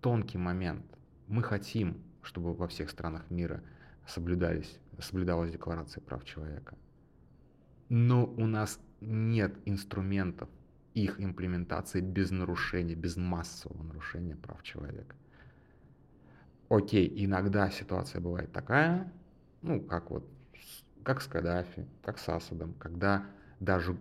тонкий 0.01 0.37
момент. 0.37 0.85
Мы 1.27 1.43
хотим, 1.43 2.01
чтобы 2.21 2.53
во 2.53 2.67
всех 2.67 2.89
странах 2.89 3.29
мира 3.29 3.61
соблюдались, 4.07 4.79
соблюдалась 4.99 5.51
Декларация 5.51 6.01
прав 6.01 6.23
человека. 6.25 6.77
Но 7.89 8.25
у 8.25 8.45
нас 8.45 8.79
нет 9.01 9.55
инструментов 9.65 10.49
их 10.93 11.19
имплементации 11.19 12.01
без 12.01 12.31
нарушения, 12.31 12.95
без 12.95 13.15
массового 13.15 13.83
нарушения 13.83 14.35
прав 14.35 14.61
человека. 14.63 15.15
Окей, 16.69 17.11
иногда 17.25 17.69
ситуация 17.69 18.21
бывает 18.21 18.51
такая, 18.51 19.11
ну, 19.61 19.81
как 19.81 20.11
вот, 20.11 20.29
как 21.03 21.21
с 21.21 21.27
Каддафи, 21.27 21.87
как 22.03 22.19
с 22.19 22.29
Асадом, 22.29 22.73
когда 22.73 23.25
даже 23.59 23.97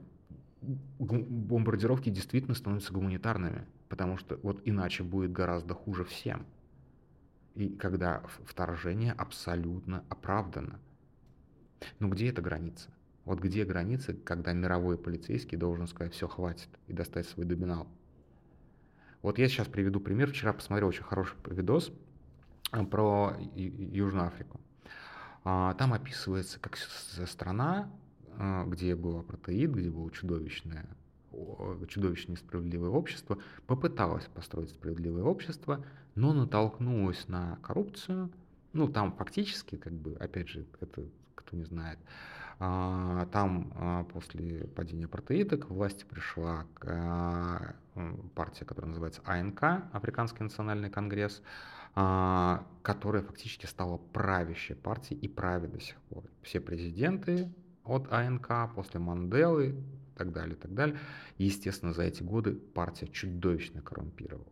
бомбардировки 0.61 2.11
действительно 2.11 2.55
становятся 2.55 2.93
гуманитарными, 2.93 3.65
потому 3.88 4.16
что 4.16 4.38
вот 4.42 4.61
иначе 4.64 5.03
будет 5.03 5.33
гораздо 5.33 5.74
хуже 5.74 6.05
всем. 6.05 6.46
и 7.55 7.70
когда 7.70 8.22
вторжение 8.44 9.12
абсолютно 9.12 10.05
оправдано. 10.09 10.79
Но 11.98 12.09
где 12.09 12.29
эта 12.29 12.40
граница? 12.40 12.90
Вот 13.24 13.40
где 13.40 13.64
граница, 13.64 14.14
когда 14.14 14.53
мировой 14.53 14.96
полицейский 14.96 15.59
должен 15.59 15.87
сказать, 15.87 16.14
все, 16.14 16.29
хватит, 16.29 16.68
и 16.87 16.92
достать 16.92 17.27
свой 17.27 17.46
доминал? 17.46 17.88
Вот 19.22 19.38
я 19.38 19.48
сейчас 19.48 19.66
приведу 19.66 20.01
пример. 20.01 20.31
Вчера 20.31 20.53
посмотрел 20.53 20.88
очень 20.88 21.03
хороший 21.03 21.37
видос 21.46 21.92
э, 22.72 22.85
про 22.85 23.37
Южную 23.57 24.29
Африку. 24.29 24.61
А, 25.44 25.74
там 25.74 25.92
описывается, 25.92 26.61
как 26.61 26.77
страна, 26.77 27.90
э, 28.38 28.64
где 28.68 28.94
был 28.94 29.18
апартеид, 29.18 29.72
где 29.72 29.90
было 29.90 30.11
чудовищное, 30.11 30.87
чудовищно 31.88 32.33
несправедливое 32.33 32.91
общество, 32.91 33.38
попыталась 33.67 34.27
построить 34.27 34.71
справедливое 34.71 35.25
общество, 35.25 35.85
но 36.14 36.33
натолкнулась 36.33 37.29
на 37.29 37.57
коррупцию. 37.62 38.31
Ну, 38.73 38.88
там 38.88 39.12
фактически, 39.12 39.77
как 39.77 39.93
бы, 39.93 40.14
опять 40.14 40.49
же, 40.49 40.67
это 40.81 41.05
кто 41.35 41.57
не 41.57 41.64
знает, 41.64 41.99
а, 42.61 43.27
там 43.27 43.73
а, 43.77 44.05
после 44.05 44.67
падения 44.67 45.05
апартеида 45.05 45.59
к 45.59 45.71
власти 45.71 46.05
пришла 46.05 46.67
а, 46.83 47.75
партия, 48.35 48.64
которая 48.64 48.88
называется 48.88 49.23
АНК, 49.25 49.62
Африканский 49.93 50.43
национальный 50.43 50.91
конгресс, 50.91 51.43
которая 51.95 53.23
фактически 53.23 53.67
стала 53.67 53.97
правящей 53.97 54.77
партией 54.77 55.19
и 55.19 55.27
правит 55.27 55.73
до 55.73 55.81
сих 55.81 55.97
пор. 56.03 56.23
Все 56.43 56.61
президенты 56.61 57.53
от 57.83 58.12
АНК 58.12 58.73
после 58.77 59.01
Манделы 59.01 59.75
так 60.19 60.33
далее, 60.33 60.57
так 60.57 60.75
далее. 60.75 60.99
Естественно, 61.39 61.95
за 61.95 62.03
эти 62.03 62.23
годы 62.23 62.55
партия 62.55 63.07
чудовищно 63.09 63.81
коррумпировалась. 63.81 64.49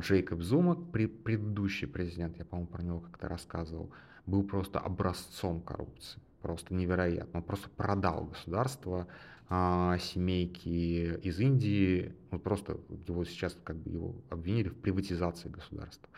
Джейкоб 0.00 0.40
Зума, 0.40 0.74
предыдущий 0.74 1.86
президент, 1.86 2.38
я, 2.38 2.44
по-моему, 2.44 2.70
про 2.70 2.82
него 2.82 3.00
как-то 3.00 3.28
рассказывал, 3.28 3.90
был 4.26 4.44
просто 4.44 4.78
образцом 4.78 5.60
коррупции 5.60 6.20
просто 6.42 6.74
невероятно. 6.74 7.40
Он 7.40 7.42
просто 7.42 7.70
продал 7.70 8.24
государство 8.24 9.06
а, 9.48 9.96
семейки 9.98 10.68
из 10.68 11.40
Индии. 11.40 12.14
Ну, 12.30 12.38
просто 12.38 12.78
его 13.06 13.24
сейчас 13.24 13.56
как 13.64 13.76
бы 13.76 13.90
его 13.90 14.16
обвинили 14.28 14.68
в 14.68 14.76
приватизации 14.76 15.48
государства. 15.48 16.08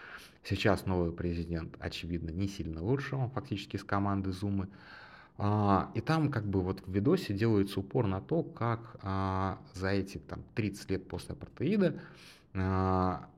Сейчас 0.43 0.87
новый 0.87 1.13
президент, 1.13 1.77
очевидно, 1.79 2.31
не 2.31 2.49
сильно 2.49 2.83
лучше, 2.83 3.17
он 3.17 3.31
фактически 3.31 3.77
из 3.77 3.85
команды 3.85 4.33
Зумы. 4.33 4.69
А, 5.37 5.91
и 5.95 6.01
там 6.01 6.31
как 6.31 6.47
бы 6.47 6.61
вот 6.61 6.81
в 6.87 6.93
видосе 6.93 7.35
делается 7.35 7.81
упор 7.81 8.07
на 8.07 8.21
то, 8.21 8.43
как 8.43 8.97
а, 9.03 9.59
за 9.75 9.89
эти 9.89 10.19
там 10.19 10.43
30 10.55 10.91
лет 10.91 11.09
после 11.09 11.33
апартеида 11.33 12.01
а, 12.55 13.29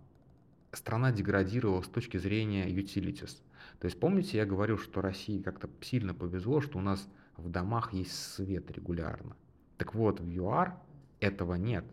страна 0.72 1.10
деградировала 1.10 1.82
с 1.82 1.88
точки 1.88 2.18
зрения 2.18 2.68
utilities. 2.68 3.40
То 3.78 3.86
есть 3.86 3.98
помните, 3.98 4.36
я 4.36 4.44
говорил, 4.44 4.78
что 4.78 5.00
России 5.00 5.40
как-то 5.40 5.70
сильно 5.80 6.14
повезло, 6.14 6.60
что 6.60 6.78
у 6.78 6.82
нас 6.82 7.08
в 7.36 7.48
домах 7.48 7.92
есть 7.92 8.12
свет 8.12 8.70
регулярно. 8.70 9.36
Так 9.78 9.94
вот, 9.94 10.20
в 10.20 10.28
ЮАР 10.28 10.76
этого 11.20 11.54
нет. 11.54 11.84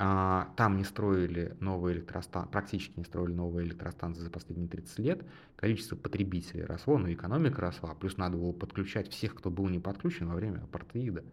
А, 0.00 0.52
там 0.56 0.76
не 0.76 0.84
строили 0.84 1.56
новые 1.58 1.96
электростанции, 1.96 2.50
практически 2.52 2.92
не 2.96 3.04
строили 3.04 3.32
новые 3.32 3.66
электростанции 3.66 4.22
за 4.22 4.30
последние 4.30 4.68
30 4.68 4.98
лет. 5.00 5.24
Количество 5.56 5.96
потребителей 5.96 6.64
росло, 6.64 6.98
но 6.98 7.12
экономика 7.12 7.60
росла. 7.60 7.94
Плюс 7.94 8.16
надо 8.16 8.36
было 8.36 8.52
подключать 8.52 9.10
всех, 9.10 9.34
кто 9.34 9.50
был 9.50 9.68
не 9.68 9.80
подключен 9.80 10.28
во 10.28 10.36
время 10.36 10.58
апартеида. 10.58 11.24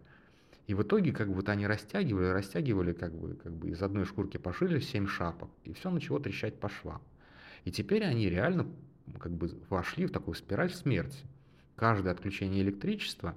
И 0.66 0.74
в 0.74 0.82
итоге 0.82 1.12
как 1.12 1.28
бы 1.28 1.34
вот 1.34 1.48
они 1.48 1.64
растягивали, 1.64 2.26
растягивали, 2.26 2.92
как 2.92 3.14
бы, 3.14 3.34
как 3.34 3.52
бы 3.52 3.70
из 3.70 3.80
одной 3.82 4.04
шкурки 4.04 4.36
пошили 4.36 4.80
7 4.80 5.06
шапок, 5.06 5.48
и 5.62 5.72
все 5.72 5.90
начало 5.90 6.18
трещать 6.18 6.58
по 6.58 6.68
швам. 6.68 7.00
И 7.64 7.70
теперь 7.70 8.02
они 8.02 8.28
реально 8.28 8.66
как 9.20 9.30
бы 9.30 9.48
вошли 9.70 10.06
в 10.06 10.10
такую 10.10 10.34
спираль 10.34 10.70
смерти. 10.70 11.24
Каждое 11.76 12.12
отключение 12.12 12.62
электричества 12.62 13.36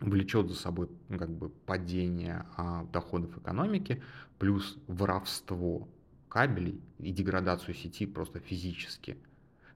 влечет 0.00 0.48
за 0.48 0.54
собой 0.54 0.88
ну, 1.08 1.18
как 1.18 1.30
бы 1.30 1.50
падение 1.50 2.46
а, 2.56 2.84
доходов 2.92 3.36
экономики, 3.38 4.02
плюс 4.38 4.78
воровство 4.86 5.88
кабелей 6.28 6.80
и 6.98 7.12
деградацию 7.12 7.74
сети 7.74 8.06
просто 8.06 8.40
физически, 8.40 9.18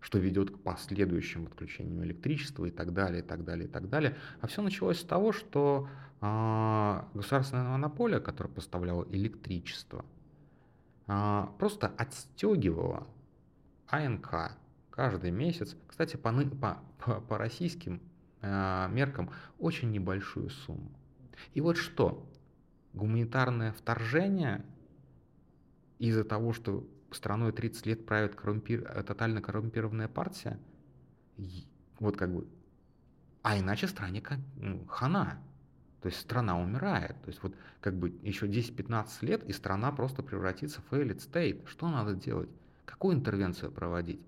что 0.01 0.19
ведет 0.19 0.51
к 0.51 0.59
последующим 0.59 1.47
отключениям 1.47 2.03
электричества 2.05 2.65
и 2.65 2.71
так 2.71 2.93
далее, 2.93 3.21
и 3.21 3.27
так 3.27 3.45
далее, 3.45 3.67
и 3.67 3.71
так 3.71 3.89
далее. 3.89 4.17
А 4.41 4.47
все 4.47 4.63
началось 4.63 5.01
с 5.01 5.05
того, 5.05 5.33
что 5.33 5.89
а, 6.21 7.09
государственная 7.13 7.69
монополия, 7.69 8.21
которая 8.21 8.53
поставляла 8.53 9.07
электричество, 9.11 10.05
а, 11.07 11.53
просто 11.59 11.89
отстегивала 11.89 13.07
АНК 13.89 14.57
каждый 14.91 15.33
месяц. 15.33 15.77
Кстати, 15.87 16.17
по, 16.17 16.33
по, 16.33 16.79
по, 16.99 17.21
по 17.21 17.39
российским 17.39 18.01
меркам 18.89 19.31
очень 19.59 19.91
небольшую 19.91 20.51
сумму. 20.51 20.91
И 21.55 21.61
вот 21.61 21.77
что? 21.77 22.29
Гуманитарное 22.93 23.73
вторжение 23.73 24.65
из-за 25.99 26.25
того, 26.25 26.53
что 26.53 26.87
страной 27.11 27.53
30 27.53 27.87
лет 27.87 28.07
правит 28.07 28.35
коррумпир, 28.35 29.03
тотально 29.05 29.41
коррумпированная 29.41 30.09
партия, 30.09 30.59
вот 31.99 32.17
как 32.17 32.33
бы, 32.33 32.47
а 33.43 33.59
иначе 33.59 33.89
стране 33.89 34.23
ну, 34.57 34.85
хана. 34.87 35.39
То 36.03 36.09
есть 36.09 36.21
страна 36.21 36.61
умирает. 36.61 37.21
То 37.23 37.29
есть 37.29 37.43
вот 37.43 37.55
как 37.81 37.95
бы 37.99 38.11
еще 38.23 38.47
10-15 38.47 39.09
лет, 39.23 39.43
и 39.45 39.53
страна 39.53 39.91
просто 39.91 40.23
превратится 40.23 40.83
в 40.83 40.93
failed 40.93 41.17
state. 41.17 41.67
Что 41.67 41.89
надо 41.89 42.15
делать? 42.15 42.51
Какую 42.85 43.17
интервенцию 43.17 43.73
проводить? 43.73 44.21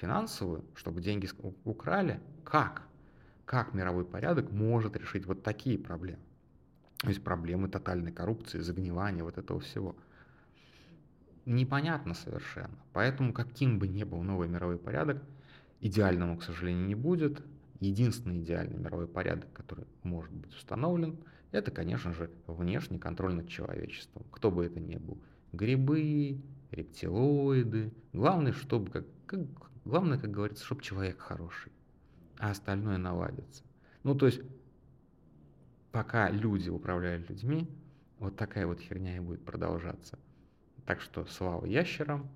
финансовую, 0.00 0.64
чтобы 0.74 1.00
деньги 1.00 1.28
украли, 1.64 2.20
как? 2.44 2.82
Как 3.50 3.74
мировой 3.74 4.04
порядок 4.04 4.52
может 4.52 4.96
решить 4.96 5.26
вот 5.26 5.42
такие 5.42 5.76
проблемы? 5.76 6.22
То 6.98 7.08
есть 7.08 7.24
проблемы 7.24 7.68
тотальной 7.68 8.12
коррупции, 8.12 8.60
загнивания, 8.60 9.24
вот 9.24 9.38
этого 9.38 9.58
всего. 9.58 9.96
Непонятно 11.46 12.14
совершенно. 12.14 12.78
Поэтому 12.92 13.32
каким 13.32 13.80
бы 13.80 13.88
ни 13.88 14.04
был 14.04 14.22
новый 14.22 14.46
мировой 14.46 14.78
порядок, 14.78 15.20
идеального, 15.80 16.36
к 16.36 16.44
сожалению, 16.44 16.86
не 16.86 16.94
будет. 16.94 17.42
Единственный 17.80 18.38
идеальный 18.38 18.78
мировой 18.78 19.08
порядок, 19.08 19.52
который 19.52 19.88
может 20.04 20.32
быть 20.32 20.54
установлен, 20.54 21.18
это, 21.50 21.72
конечно 21.72 22.12
же, 22.12 22.30
внешний 22.46 23.00
контроль 23.00 23.34
над 23.34 23.48
человечеством. 23.48 24.22
Кто 24.30 24.52
бы 24.52 24.64
это 24.64 24.78
ни 24.78 24.96
был. 24.96 25.18
Грибы, 25.52 26.40
рептилоиды. 26.70 27.92
Главное, 28.12 28.52
чтобы, 28.52 28.92
как, 28.92 29.06
как, 29.26 29.40
Главное, 29.84 30.18
как 30.18 30.30
говорится, 30.30 30.64
чтобы 30.64 30.82
человек 30.82 31.18
хороший, 31.18 31.72
а 32.40 32.50
остальное 32.50 32.96
наладится. 32.96 33.62
Ну, 34.02 34.14
то 34.14 34.26
есть, 34.26 34.40
пока 35.92 36.30
люди 36.30 36.70
управляют 36.70 37.28
людьми, 37.28 37.68
вот 38.18 38.36
такая 38.36 38.66
вот 38.66 38.80
херня 38.80 39.16
и 39.16 39.20
будет 39.20 39.44
продолжаться. 39.44 40.18
Так 40.86 41.00
что 41.00 41.26
слава 41.26 41.66
ящерам. 41.66 42.28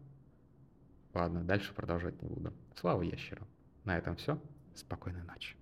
Ладно, 1.15 1.43
дальше 1.43 1.73
продолжать 1.75 2.21
не 2.23 2.29
буду. 2.29 2.53
Слава 2.75 3.03
ящерам. 3.03 3.47
На 3.85 3.97
этом 3.97 4.17
все. 4.17 4.39
Спокойной 4.75 5.23
ночи. 5.23 5.57